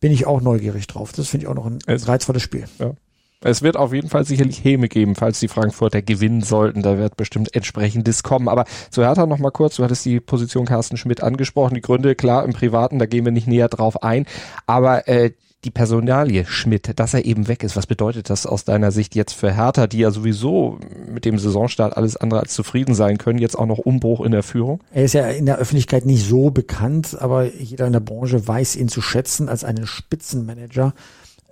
bin 0.00 0.12
ich 0.12 0.26
auch 0.26 0.40
neugierig 0.40 0.86
drauf. 0.86 1.12
Das 1.12 1.28
finde 1.28 1.44
ich 1.44 1.48
auch 1.50 1.54
noch 1.54 1.66
ein 1.66 1.78
es, 1.86 2.08
reizvolles 2.08 2.42
Spiel. 2.42 2.64
Ja. 2.78 2.92
Es 3.40 3.62
wird 3.62 3.76
auf 3.76 3.92
jeden 3.92 4.08
Fall 4.08 4.24
sicherlich 4.24 4.64
Häme 4.64 4.88
geben, 4.88 5.14
falls 5.14 5.38
die 5.38 5.46
Frankfurter 5.46 6.02
gewinnen 6.02 6.42
sollten. 6.42 6.82
Da 6.82 6.98
wird 6.98 7.16
bestimmt 7.16 7.54
entsprechendes 7.54 8.24
kommen. 8.24 8.48
Aber 8.48 8.64
zu 8.90 9.02
Hertha 9.02 9.26
noch 9.26 9.38
mal 9.38 9.50
kurz. 9.50 9.76
Du 9.76 9.84
hattest 9.84 10.04
die 10.04 10.18
Position 10.18 10.66
Carsten 10.66 10.96
Schmidt 10.96 11.22
angesprochen. 11.22 11.74
Die 11.74 11.80
Gründe, 11.80 12.16
klar, 12.16 12.44
im 12.44 12.52
Privaten, 12.52 12.98
da 12.98 13.06
gehen 13.06 13.24
wir 13.24 13.32
nicht 13.32 13.46
näher 13.46 13.68
drauf 13.68 14.02
ein. 14.02 14.26
Aber 14.66 15.06
äh, 15.06 15.30
die 15.64 15.70
Personalie 15.72 16.44
Schmidt, 16.46 16.98
dass 17.00 17.14
er 17.14 17.24
eben 17.24 17.48
weg 17.48 17.64
ist, 17.64 17.74
was 17.74 17.86
bedeutet 17.86 18.30
das 18.30 18.46
aus 18.46 18.64
deiner 18.64 18.92
Sicht 18.92 19.16
jetzt 19.16 19.32
für 19.32 19.52
Hertha, 19.52 19.88
die 19.88 19.98
ja 19.98 20.12
sowieso 20.12 20.78
mit 21.08 21.24
dem 21.24 21.38
Saisonstart 21.38 21.96
alles 21.96 22.16
andere 22.16 22.40
als 22.40 22.54
zufrieden 22.54 22.94
sein 22.94 23.18
können, 23.18 23.40
jetzt 23.40 23.58
auch 23.58 23.66
noch 23.66 23.78
Umbruch 23.78 24.20
in 24.24 24.30
der 24.30 24.44
Führung? 24.44 24.80
Er 24.92 25.04
ist 25.04 25.14
ja 25.14 25.26
in 25.28 25.46
der 25.46 25.58
Öffentlichkeit 25.58 26.06
nicht 26.06 26.24
so 26.24 26.50
bekannt, 26.50 27.16
aber 27.20 27.44
jeder 27.44 27.86
in 27.86 27.92
der 27.92 28.00
Branche 28.00 28.46
weiß 28.46 28.76
ihn 28.76 28.88
zu 28.88 29.02
schätzen 29.02 29.48
als 29.48 29.64
einen 29.64 29.86
Spitzenmanager 29.86 30.94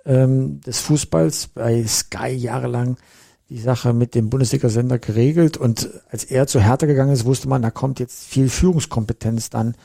ähm, 0.05 0.61
des 0.61 0.79
Fußballs, 0.79 1.47
bei 1.47 1.85
Sky 1.85 2.29
jahrelang 2.29 2.95
die 3.49 3.59
Sache 3.59 3.93
mit 3.93 4.15
dem 4.15 4.29
Bundesliga-Sender 4.29 4.99
geregelt 4.99 5.57
und 5.57 5.89
als 6.09 6.23
er 6.23 6.47
zu 6.47 6.61
Hertha 6.61 6.85
gegangen 6.85 7.13
ist, 7.13 7.25
wusste 7.25 7.47
man, 7.47 7.61
da 7.61 7.71
kommt 7.71 7.99
jetzt 7.99 8.25
viel 8.25 8.49
Führungskompetenz 8.49 9.49
dann 9.49 9.75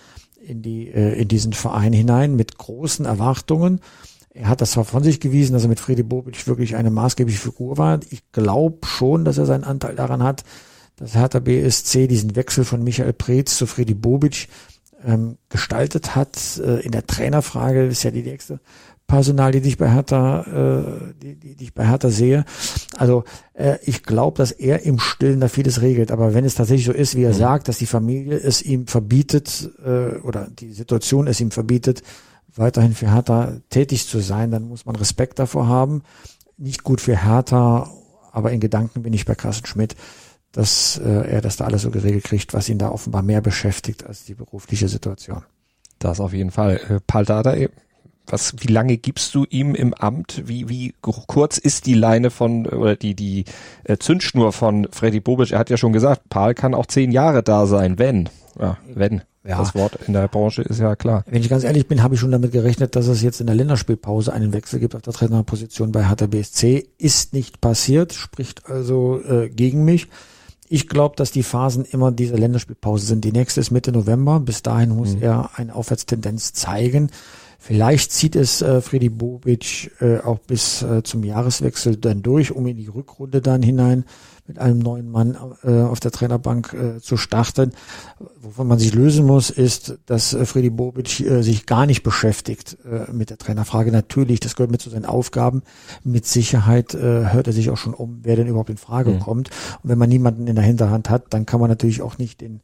in 0.47 0.63
die 0.63 0.89
äh, 0.89 1.21
in 1.21 1.29
diesen 1.29 1.53
Verein 1.53 1.93
hinein 1.93 2.37
mit 2.37 2.59
großen 2.59 3.07
Erwartungen. 3.07 3.81
Er 4.35 4.49
hat 4.49 4.61
das 4.61 4.73
zwar 4.73 4.85
von 4.85 5.05
sich 5.05 5.21
gewiesen, 5.21 5.53
dass 5.53 5.63
er 5.63 5.69
mit 5.69 5.81
Freddy 5.81 6.03
Bobic 6.03 6.47
wirklich 6.47 6.77
eine 6.77 6.91
maßgebliche 6.91 7.39
Figur 7.39 7.77
war. 7.77 8.01
Ich 8.11 8.23
glaube 8.33 8.87
schon, 8.87 9.25
dass 9.25 9.39
er 9.39 9.47
seinen 9.47 9.65
Anteil 9.65 9.95
daran 9.95 10.23
hat, 10.23 10.45
dass 10.97 11.15
Hertha 11.15 11.39
BSC 11.39 12.07
diesen 12.07 12.35
Wechsel 12.35 12.65
von 12.65 12.83
Michael 12.83 13.13
Preetz 13.13 13.57
zu 13.57 13.67
Freddy 13.67 13.95
Bobic 13.95 14.49
ähm, 15.05 15.37
gestaltet 15.49 16.17
hat. 16.17 16.61
Äh, 16.65 16.81
in 16.81 16.93
der 16.93 17.07
Trainerfrage 17.07 17.85
ist 17.87 18.05
ja 18.05 18.11
die 18.11 18.23
nächste 18.23 18.61
Personal, 19.13 19.53
die 19.53 19.59
ich 19.69 19.77
bei 19.77 19.91
Hertha, 19.91 20.41
äh, 20.41 21.13
die, 21.21 21.35
die, 21.35 21.55
die 21.55 21.65
ich 21.65 21.75
bei 21.75 21.87
Hertha 21.87 22.09
sehe. 22.09 22.47
Also 22.97 23.25
äh, 23.53 23.77
ich 23.83 24.05
glaube, 24.05 24.39
dass 24.39 24.53
er 24.53 24.87
im 24.87 24.99
Stillen 24.99 25.39
da 25.39 25.49
vieles 25.49 25.83
regelt. 25.83 26.11
Aber 26.11 26.33
wenn 26.33 26.47
es 26.47 26.55
tatsächlich 26.55 26.87
so 26.87 26.95
ist, 26.95 27.15
wie 27.15 27.25
er 27.25 27.35
mhm. 27.35 27.39
sagt, 27.39 27.69
dass 27.69 27.77
die 27.77 27.85
Familie 27.85 28.39
es 28.39 28.63
ihm 28.63 28.87
verbietet 28.87 29.71
äh, 29.85 30.17
oder 30.21 30.49
die 30.49 30.73
Situation 30.73 31.27
es 31.27 31.43
ihm 31.43 31.51
verbietet, 31.51 32.03
weiterhin 32.57 32.95
für 32.95 33.13
Hertha 33.13 33.59
tätig 33.69 34.09
zu 34.09 34.21
sein, 34.21 34.51
dann 34.51 34.67
muss 34.67 34.87
man 34.87 34.97
Respekt 34.97 35.39
davor 35.39 35.67
haben. 35.67 36.05
Nicht 36.57 36.83
gut 36.83 37.03
für 37.03 37.23
Hertha, 37.23 37.91
aber 38.33 38.51
in 38.51 38.61
Gedanken 38.61 39.03
bin 39.03 39.13
ich 39.13 39.27
bei 39.27 39.35
Carsten 39.35 39.67
Schmidt, 39.67 39.95
dass 40.53 40.97
äh, 40.97 41.31
er 41.31 41.43
das 41.43 41.59
da 41.59 41.67
alles 41.67 41.83
so 41.83 41.91
geregelt 41.91 42.25
kriegt, 42.25 42.55
was 42.55 42.71
ihn 42.71 42.79
da 42.79 42.89
offenbar 42.89 43.21
mehr 43.21 43.43
beschäftigt 43.43 44.07
als 44.07 44.25
die 44.25 44.35
berufliche 44.35 44.89
Situation. 44.89 45.43
Das 45.99 46.19
auf 46.19 46.33
jeden 46.33 46.51
Fall. 46.51 46.81
Äh, 46.89 47.01
Paul 47.07 47.27
Dada, 47.27 47.55
was, 48.27 48.55
wie 48.59 48.73
lange 48.73 48.97
gibst 48.97 49.35
du 49.35 49.45
ihm 49.49 49.75
im 49.75 49.95
Amt? 49.95 50.43
Wie, 50.47 50.69
wie 50.69 50.95
kurz 51.01 51.59
ist 51.59 51.87
die 51.87 51.95
Leine 51.95 52.31
von, 52.31 52.67
oder 52.67 52.97
die, 52.97 53.15
die 53.15 53.45
äh, 53.85 53.97
Zündschnur 53.99 54.53
von 54.53 54.89
Freddy 54.91 55.21
Bobic? 55.21 55.53
Er 55.53 55.59
hat 55.59 55.71
ja 55.71 55.77
schon 55.77 55.93
gesagt, 55.93 56.29
Paul 56.29 56.55
kann 56.55 56.75
auch 56.75 56.87
zehn 56.87 57.11
Jahre 57.11 57.43
da 57.43 57.67
sein, 57.67 57.99
wenn. 57.99 58.29
Ja, 58.59 58.79
wenn. 58.95 59.23
Ja. 59.45 59.59
Das 59.59 59.75
Wort 59.75 59.99
in 60.07 60.13
der 60.13 60.29
Branche 60.29 60.63
ist 60.63 60.79
ja 60.79 60.95
klar. 60.95 61.25
Wenn 61.27 61.43
ich 61.43 61.49
ganz 61.49 61.65
ehrlich 61.65 61.89
bin, 61.89 62.03
habe 62.03 62.15
ich 62.15 62.21
schon 62.21 62.31
damit 62.31 62.53
gerechnet, 62.53 62.95
dass 62.95 63.09
es 63.09 63.23
jetzt 63.23 63.41
in 63.41 63.49
der 63.49 63.57
Länderspielpause 63.57 64.33
einen 64.33 64.53
Wechsel 64.53 64.79
gibt 64.79 64.95
auf 64.95 65.03
der 65.03 65.13
Trainerposition 65.13 65.91
bei 65.91 66.09
Hertha 66.09 66.27
BSC. 66.27 66.87
Ist 66.97 67.33
nicht 67.33 67.61
passiert, 67.61 68.13
spricht 68.13 68.71
also 68.71 69.21
äh, 69.21 69.49
gegen 69.49 69.85
mich. 69.85 70.07
Ich 70.69 70.89
glaube, 70.89 71.17
dass 71.17 71.33
die 71.33 71.43
Phasen 71.43 71.85
immer 71.85 72.13
diese 72.13 72.37
Länderspielpause 72.37 73.05
sind. 73.05 73.25
Die 73.25 73.33
nächste 73.33 73.61
ist 73.61 73.73
Mitte 73.73 73.91
November. 73.91 74.39
Bis 74.39 74.63
dahin 74.63 74.91
muss 74.91 75.17
mhm. 75.17 75.23
er 75.23 75.51
eine 75.57 75.75
Aufwärtstendenz 75.75 76.53
zeigen. 76.53 77.11
Vielleicht 77.65 78.11
zieht 78.11 78.35
es 78.35 78.61
äh, 78.61 78.81
Freddy 78.81 79.09
Bobic 79.09 79.93
äh, 80.01 80.19
auch 80.19 80.41
bis 80.41 80.83
äh, 80.83 81.05
zum 81.05 81.23
Jahreswechsel 81.23 81.97
dann 81.97 82.21
durch, 82.21 82.51
um 82.51 82.67
in 82.67 82.77
die 82.77 82.89
Rückrunde 82.89 83.41
dann 83.41 83.63
hinein 83.63 84.05
mit 84.49 84.59
einem 84.59 84.81
neuen 84.81 85.09
Mann 85.09 85.39
äh, 85.63 85.83
auf 85.83 86.01
der 86.01 86.11
Trainerbank 86.11 86.73
äh, 86.73 87.01
zu 87.01 87.17
starten. 87.17 87.71
Wovon 88.41 88.67
man 88.67 88.81
sich 88.81 88.93
lösen 88.93 89.25
muss, 89.25 89.51
ist, 89.51 89.97
dass 90.07 90.35
äh, 90.35 90.45
Freddy 90.45 90.71
Bobic 90.71 91.21
äh, 91.21 91.43
sich 91.43 91.65
gar 91.65 91.87
nicht 91.87 92.03
beschäftigt 92.03 92.79
äh, 92.85 93.13
mit 93.13 93.31
der 93.31 93.39
Trainerfrage. 93.39 93.93
Natürlich, 93.93 94.41
das 94.41 94.57
gehört 94.57 94.73
mit 94.73 94.83
zu 94.83 94.91
seinen 94.91 95.07
Aufgaben. 95.07 95.63
Mit 96.03 96.27
Sicherheit 96.27 96.95
äh, 96.95 97.31
hört 97.31 97.47
er 97.47 97.53
sich 97.53 97.71
auch 97.71 97.77
schon 97.77 97.95
um, 97.95 98.23
wer 98.25 98.35
denn 98.35 98.49
überhaupt 98.49 98.71
in 98.71 98.77
Frage 98.77 99.13
mhm. 99.13 99.21
kommt. 99.21 99.51
Und 99.85 99.89
wenn 99.89 99.99
man 99.99 100.09
niemanden 100.09 100.49
in 100.49 100.57
der 100.57 100.65
Hinterhand 100.65 101.09
hat, 101.11 101.27
dann 101.33 101.47
kann 101.47 101.61
man 101.61 101.71
natürlich 101.71 102.03
auch 102.03 102.19
nicht 102.19 102.41
den 102.41 102.61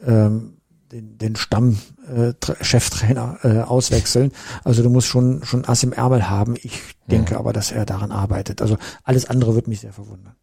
ähm, 0.00 0.57
den, 0.92 1.18
den 1.18 1.36
Stamm 1.36 1.78
äh, 2.08 2.30
äh, 2.30 3.60
auswechseln. 3.60 4.32
Also 4.64 4.82
du 4.82 4.90
musst 4.90 5.06
schon 5.06 5.44
schon 5.44 5.64
Ass 5.64 5.82
im 5.82 5.92
Ärmel 5.92 6.28
haben. 6.28 6.56
Ich 6.62 6.80
denke 7.10 7.32
ja. 7.32 7.38
aber, 7.38 7.52
dass 7.52 7.72
er 7.72 7.86
daran 7.86 8.10
arbeitet. 8.10 8.62
Also 8.62 8.76
alles 9.04 9.28
andere 9.28 9.54
wird 9.54 9.68
mich 9.68 9.80
sehr 9.80 9.92
verwundern. 9.92 10.34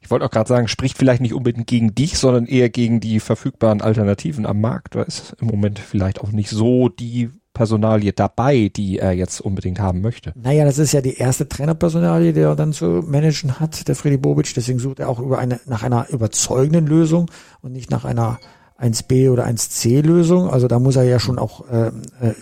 Ich 0.00 0.10
wollte 0.10 0.24
auch 0.24 0.30
gerade 0.30 0.48
sagen, 0.48 0.66
spricht 0.66 0.98
vielleicht 0.98 1.22
nicht 1.22 1.32
unbedingt 1.32 1.68
gegen 1.68 1.94
dich, 1.94 2.18
sondern 2.18 2.46
eher 2.46 2.68
gegen 2.68 2.98
die 2.98 3.20
verfügbaren 3.20 3.80
Alternativen 3.80 4.46
am 4.46 4.60
Markt. 4.60 4.96
Da 4.96 5.02
ist 5.02 5.36
im 5.40 5.46
Moment 5.46 5.78
vielleicht 5.78 6.20
auch 6.20 6.32
nicht 6.32 6.50
so 6.50 6.88
die 6.88 7.30
Personalie 7.54 8.12
dabei, 8.12 8.70
die 8.74 8.98
er 8.98 9.12
jetzt 9.12 9.40
unbedingt 9.40 9.78
haben 9.78 10.00
möchte. 10.00 10.32
Naja, 10.34 10.64
das 10.64 10.78
ist 10.78 10.92
ja 10.92 11.02
die 11.02 11.16
erste 11.16 11.48
Trainerpersonalie, 11.48 12.32
die 12.32 12.40
er 12.40 12.56
dann 12.56 12.72
zu 12.72 13.04
managen 13.06 13.60
hat, 13.60 13.86
der 13.86 13.94
Freddy 13.94 14.16
Bobic. 14.16 14.52
Deswegen 14.54 14.80
sucht 14.80 15.00
er 15.00 15.08
auch 15.08 15.20
über 15.20 15.38
eine, 15.38 15.60
nach 15.66 15.82
einer 15.82 16.08
überzeugenden 16.08 16.86
Lösung 16.86 17.30
und 17.60 17.72
nicht 17.72 17.90
nach 17.90 18.04
einer 18.04 18.40
1b 18.82 19.30
oder 19.30 19.46
1c 19.46 20.02
Lösung. 20.02 20.50
Also 20.50 20.66
da 20.66 20.78
muss 20.78 20.96
er 20.96 21.04
ja 21.04 21.20
schon 21.20 21.38
auch 21.38 21.68
äh, 21.70 21.88
äh, 21.88 21.92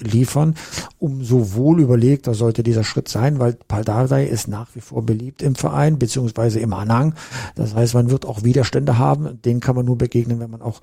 liefern. 0.01 0.55
Umso 0.99 1.55
wohl 1.55 1.81
überlegter 1.81 2.35
sollte 2.35 2.63
dieser 2.63 2.85
Schritt 2.85 3.09
sein, 3.09 3.39
weil 3.39 3.55
Paldadei 3.69 4.27
ist 4.27 4.49
nach 4.49 4.75
wie 4.75 4.81
vor 4.81 5.05
beliebt 5.05 5.43
im 5.43 5.55
Verein 5.55 5.99
beziehungsweise 5.99 6.61
im 6.61 6.73
Anhang. 6.73 7.15
Das 7.55 7.75
heißt, 7.75 7.95
man 7.95 8.11
wird 8.11 8.27
auch 8.27 8.43
Widerstände 8.43 8.99
haben. 8.99 9.41
Den 9.43 9.61
kann 9.61 9.77
man 9.77 9.85
nur 9.85 9.99
begegnen, 9.99 10.41
wenn 10.41 10.51
man 10.51 10.63
auch 10.63 10.81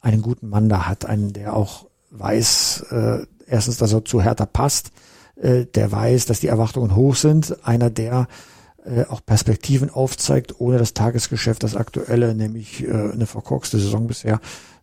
einen 0.00 0.22
guten 0.22 0.48
Mann 0.48 0.68
da 0.68 0.86
hat, 0.86 1.04
einen, 1.04 1.32
der 1.32 1.54
auch 1.54 1.86
weiß, 2.10 2.86
äh, 2.90 3.18
erstens, 3.46 3.76
dass 3.78 3.92
er 3.92 4.04
zu 4.04 4.22
Hertha 4.22 4.46
passt, 4.46 4.92
äh, 5.36 5.66
der 5.66 5.92
weiß, 5.92 6.26
dass 6.26 6.40
die 6.40 6.46
Erwartungen 6.46 6.94
hoch 6.94 7.16
sind, 7.16 7.56
einer, 7.66 7.90
der 7.90 8.28
äh, 8.84 9.04
auch 9.04 9.24
Perspektiven 9.24 9.90
aufzeigt, 9.90 10.60
ohne 10.60 10.78
das 10.78 10.94
Tagesgeschäft, 10.94 11.62
das 11.62 11.76
aktuelle, 11.76 12.34
nämlich 12.34 12.82
äh, 12.82 12.90
eine 12.90 13.26
verkorkste 13.26 13.78
Saison 13.78 14.06
bisher, 14.06 14.40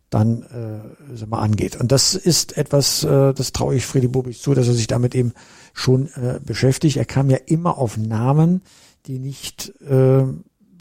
dann 0.09 0.43
äh, 0.43 1.25
mal, 1.25 1.39
angeht. 1.39 1.75
Und 1.75 1.91
das 1.91 2.15
ist 2.15 2.57
etwas, 2.57 3.03
äh, 3.03 3.33
das 3.33 3.51
traue 3.51 3.75
ich 3.75 3.85
Freddy 3.85 4.07
Bobic 4.07 4.39
zu, 4.39 4.53
dass 4.53 4.67
er 4.67 4.73
sich 4.73 4.87
damit 4.87 5.15
eben 5.15 5.33
schon 5.73 6.07
äh, 6.15 6.39
beschäftigt. 6.43 6.97
Er 6.97 7.05
kam 7.05 7.29
ja 7.29 7.37
immer 7.45 7.77
auf 7.77 7.97
Namen, 7.97 8.61
die 9.05 9.19
nicht 9.19 9.73
äh, 9.81 10.23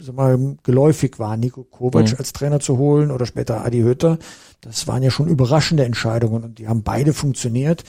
sag 0.00 0.14
mal, 0.14 0.56
geläufig 0.62 1.18
waren, 1.18 1.40
Nico 1.40 1.64
Kovac 1.64 2.12
mhm. 2.12 2.16
als 2.18 2.32
Trainer 2.32 2.60
zu 2.60 2.78
holen 2.78 3.10
oder 3.10 3.26
später 3.26 3.64
Adi 3.64 3.80
Hütter. 3.80 4.18
Das 4.60 4.86
waren 4.86 5.02
ja 5.02 5.10
schon 5.10 5.28
überraschende 5.28 5.84
Entscheidungen 5.84 6.44
und 6.44 6.58
die 6.58 6.68
haben 6.68 6.82
beide 6.82 7.12
funktioniert. 7.12 7.84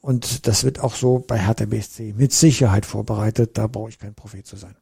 Und 0.00 0.46
das 0.46 0.64
wird 0.64 0.80
auch 0.80 0.94
so 0.94 1.24
bei 1.26 1.38
Hertha 1.38 1.64
BSC 1.64 2.14
mit 2.16 2.32
Sicherheit 2.32 2.84
vorbereitet. 2.84 3.56
Da 3.56 3.66
brauche 3.66 3.88
ich 3.88 3.98
kein 3.98 4.14
Prophet 4.14 4.46
zu 4.46 4.56
sein. 4.56 4.76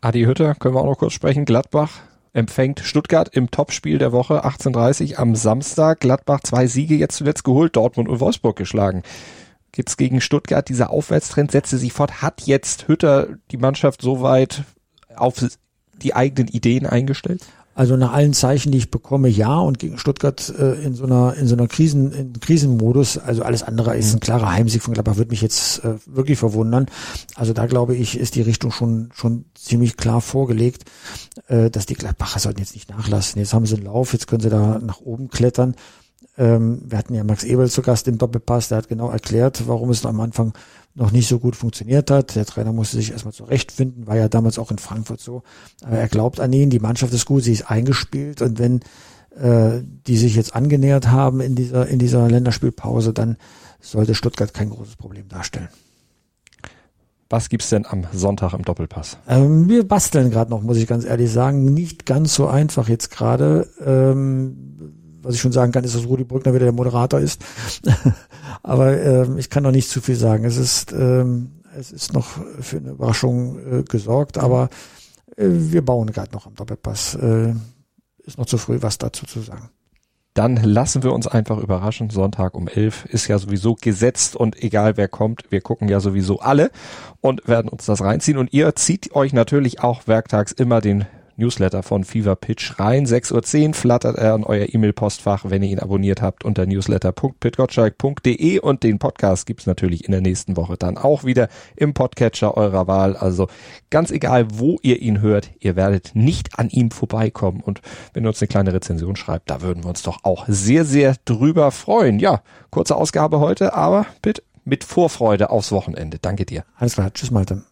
Adi 0.00 0.24
Hütter, 0.24 0.54
können 0.54 0.74
wir 0.74 0.80
auch 0.80 0.86
noch 0.86 0.98
kurz 0.98 1.14
sprechen. 1.14 1.44
Gladbach 1.46 2.00
empfängt 2.32 2.80
Stuttgart 2.80 3.28
im 3.32 3.50
Topspiel 3.50 3.98
der 3.98 4.12
Woche 4.12 4.44
18.30 4.44 5.16
am 5.16 5.34
Samstag. 5.34 6.00
Gladbach 6.00 6.40
zwei 6.40 6.66
Siege 6.66 6.94
jetzt 6.94 7.16
zuletzt 7.16 7.44
geholt, 7.44 7.76
Dortmund 7.76 8.08
und 8.08 8.20
Wolfsburg 8.20 8.56
geschlagen. 8.56 9.02
Jetzt 9.74 9.96
gegen 9.96 10.20
Stuttgart, 10.20 10.68
dieser 10.68 10.90
Aufwärtstrend 10.90 11.50
setzte 11.50 11.78
sich 11.78 11.92
fort. 11.92 12.22
Hat 12.22 12.42
jetzt 12.42 12.88
Hütter 12.88 13.28
die 13.50 13.56
Mannschaft 13.56 14.02
soweit 14.02 14.64
auf 15.14 15.44
die 15.94 16.14
eigenen 16.14 16.48
Ideen 16.48 16.86
eingestellt? 16.86 17.42
Also 17.74 17.96
nach 17.96 18.12
allen 18.12 18.34
Zeichen, 18.34 18.70
die 18.70 18.78
ich 18.78 18.90
bekomme, 18.90 19.28
ja. 19.28 19.58
Und 19.58 19.78
gegen 19.78 19.98
Stuttgart 19.98 20.52
äh, 20.58 20.74
in 20.82 20.94
so 20.94 21.04
einer 21.04 21.34
in 21.34 21.46
so 21.46 21.54
einer 21.54 21.68
Krisen 21.68 22.12
in 22.12 22.40
Krisenmodus. 22.40 23.18
Also 23.18 23.42
alles 23.42 23.62
andere 23.62 23.96
ist 23.96 24.12
ein 24.12 24.20
klarer 24.20 24.52
Heimsieg 24.52 24.82
von 24.82 24.94
Gladbach. 24.94 25.16
Würde 25.16 25.30
mich 25.30 25.40
jetzt 25.40 25.84
äh, 25.84 25.94
wirklich 26.06 26.38
verwundern. 26.38 26.86
Also 27.34 27.52
da 27.52 27.66
glaube 27.66 27.96
ich, 27.96 28.18
ist 28.18 28.34
die 28.34 28.42
Richtung 28.42 28.72
schon 28.72 29.10
schon 29.14 29.46
ziemlich 29.54 29.96
klar 29.96 30.20
vorgelegt, 30.20 30.84
äh, 31.48 31.70
dass 31.70 31.86
die 31.86 31.94
Gladbacher 31.94 32.40
sollten 32.40 32.60
jetzt 32.60 32.74
nicht 32.74 32.90
nachlassen. 32.90 33.38
Jetzt 33.38 33.54
haben 33.54 33.66
sie 33.66 33.76
einen 33.76 33.84
Lauf, 33.84 34.12
jetzt 34.12 34.26
können 34.26 34.42
sie 34.42 34.50
da 34.50 34.78
nach 34.78 35.00
oben 35.00 35.28
klettern. 35.28 35.74
Ähm, 36.38 36.82
wir 36.86 36.98
hatten 36.98 37.14
ja 37.14 37.24
Max 37.24 37.44
Ebel 37.44 37.70
zu 37.70 37.82
Gast 37.82 38.08
im 38.08 38.18
Doppelpass. 38.18 38.68
Der 38.68 38.78
hat 38.78 38.88
genau 38.88 39.10
erklärt, 39.10 39.66
warum 39.66 39.90
es 39.90 40.04
am 40.06 40.20
Anfang 40.20 40.52
noch 40.94 41.10
nicht 41.10 41.28
so 41.28 41.38
gut 41.38 41.56
funktioniert 41.56 42.10
hat. 42.10 42.34
Der 42.34 42.44
Trainer 42.44 42.72
musste 42.72 42.96
sich 42.96 43.12
erstmal 43.12 43.34
zurechtfinden, 43.34 44.06
war 44.06 44.16
ja 44.16 44.28
damals 44.28 44.58
auch 44.58 44.70
in 44.70 44.78
Frankfurt 44.78 45.20
so. 45.20 45.42
Aber 45.82 45.96
er 45.96 46.08
glaubt 46.08 46.40
an 46.40 46.52
ihn, 46.52 46.70
die 46.70 46.80
Mannschaft 46.80 47.12
ist 47.12 47.26
gut, 47.26 47.44
sie 47.44 47.52
ist 47.52 47.70
eingespielt 47.70 48.42
und 48.42 48.58
wenn 48.58 48.80
äh, 49.36 49.82
die 50.06 50.16
sich 50.16 50.36
jetzt 50.36 50.54
angenähert 50.54 51.08
haben 51.08 51.40
in 51.40 51.54
dieser, 51.54 51.86
in 51.86 51.98
dieser 51.98 52.28
Länderspielpause, 52.28 53.12
dann 53.12 53.36
sollte 53.80 54.14
Stuttgart 54.14 54.52
kein 54.52 54.70
großes 54.70 54.96
Problem 54.96 55.28
darstellen. 55.28 55.68
Was 57.30 57.48
gibt's 57.48 57.70
denn 57.70 57.86
am 57.86 58.04
Sonntag 58.12 58.52
im 58.52 58.62
Doppelpass? 58.62 59.16
Ähm, 59.26 59.66
wir 59.66 59.88
basteln 59.88 60.30
gerade 60.30 60.50
noch, 60.50 60.60
muss 60.60 60.76
ich 60.76 60.86
ganz 60.86 61.06
ehrlich 61.06 61.32
sagen. 61.32 61.64
Nicht 61.64 62.04
ganz 62.04 62.34
so 62.34 62.46
einfach 62.46 62.90
jetzt 62.90 63.10
gerade. 63.10 63.68
Ähm, 63.82 64.92
was 65.22 65.34
ich 65.34 65.40
schon 65.40 65.52
sagen 65.52 65.72
kann, 65.72 65.84
ist, 65.84 65.94
dass 65.94 66.06
Rudi 66.06 66.24
Brückner 66.24 66.54
wieder 66.54 66.66
der 66.66 66.72
Moderator 66.72 67.20
ist. 67.20 67.44
Aber 68.62 69.00
ähm, 69.00 69.38
ich 69.38 69.50
kann 69.50 69.62
noch 69.62 69.70
nicht 69.70 69.88
zu 69.88 70.00
viel 70.00 70.16
sagen. 70.16 70.44
Es 70.44 70.56
ist, 70.56 70.92
ähm, 70.92 71.62
es 71.78 71.92
ist 71.92 72.12
noch 72.12 72.26
für 72.60 72.76
eine 72.76 72.90
Überraschung 72.90 73.58
äh, 73.58 73.82
gesorgt, 73.82 74.38
aber 74.38 74.68
äh, 75.36 75.46
wir 75.48 75.82
bauen 75.82 76.12
gerade 76.12 76.32
noch 76.32 76.46
am 76.46 76.54
Doppelpass. 76.54 77.14
Äh, 77.14 77.54
ist 78.24 78.38
noch 78.38 78.46
zu 78.46 78.58
früh, 78.58 78.78
was 78.80 78.98
dazu 78.98 79.26
zu 79.26 79.40
sagen. 79.40 79.70
Dann 80.34 80.56
lassen 80.56 81.02
wir 81.02 81.12
uns 81.12 81.26
einfach 81.26 81.58
überraschen. 81.58 82.08
Sonntag 82.08 82.54
um 82.54 82.66
elf 82.66 83.04
ist 83.06 83.28
ja 83.28 83.38
sowieso 83.38 83.74
gesetzt 83.74 84.34
und 84.34 84.62
egal 84.62 84.96
wer 84.96 85.08
kommt, 85.08 85.44
wir 85.50 85.60
gucken 85.60 85.88
ja 85.88 86.00
sowieso 86.00 86.40
alle 86.40 86.70
und 87.20 87.46
werden 87.48 87.68
uns 87.68 87.84
das 87.84 88.00
reinziehen. 88.00 88.38
Und 88.38 88.52
ihr 88.52 88.74
zieht 88.74 89.14
euch 89.14 89.34
natürlich 89.34 89.80
auch 89.80 90.06
werktags 90.06 90.52
immer 90.52 90.80
den 90.80 91.04
Newsletter 91.36 91.82
von 91.82 92.04
Fever 92.04 92.36
Pitch 92.36 92.78
rein. 92.78 93.06
6.10 93.06 93.68
Uhr 93.68 93.74
flattert 93.74 94.16
er 94.16 94.34
an 94.34 94.44
euer 94.44 94.66
E-Mail-Postfach, 94.72 95.44
wenn 95.48 95.62
ihr 95.62 95.70
ihn 95.70 95.78
abonniert 95.78 96.22
habt 96.22 96.44
unter 96.44 96.66
newsletter.pitgottschalk.de 96.66 98.58
und 98.60 98.82
den 98.82 98.98
Podcast 98.98 99.46
gibt's 99.46 99.66
natürlich 99.66 100.04
in 100.04 100.12
der 100.12 100.20
nächsten 100.20 100.56
Woche 100.56 100.76
dann 100.76 100.98
auch 100.98 101.24
wieder 101.24 101.48
im 101.76 101.94
Podcatcher 101.94 102.56
eurer 102.56 102.86
Wahl. 102.86 103.16
Also 103.16 103.48
ganz 103.90 104.10
egal, 104.10 104.46
wo 104.52 104.78
ihr 104.82 105.00
ihn 105.00 105.20
hört, 105.20 105.50
ihr 105.60 105.76
werdet 105.76 106.10
nicht 106.14 106.58
an 106.58 106.68
ihm 106.68 106.90
vorbeikommen. 106.90 107.60
Und 107.60 107.80
wenn 108.12 108.24
ihr 108.24 108.28
uns 108.28 108.40
eine 108.40 108.48
kleine 108.48 108.72
Rezension 108.72 109.16
schreibt, 109.16 109.50
da 109.50 109.62
würden 109.62 109.84
wir 109.84 109.88
uns 109.88 110.02
doch 110.02 110.20
auch 110.24 110.44
sehr, 110.48 110.84
sehr 110.84 111.16
drüber 111.24 111.70
freuen. 111.70 112.18
Ja, 112.18 112.42
kurze 112.70 112.96
Ausgabe 112.96 113.40
heute, 113.40 113.74
aber 113.74 114.06
bitte 114.20 114.42
mit 114.64 114.84
Vorfreude 114.84 115.50
aufs 115.50 115.72
Wochenende. 115.72 116.18
Danke 116.20 116.44
dir. 116.44 116.64
Alles 116.76 116.94
klar. 116.94 117.12
Tschüss, 117.12 117.30
Malte. 117.30 117.71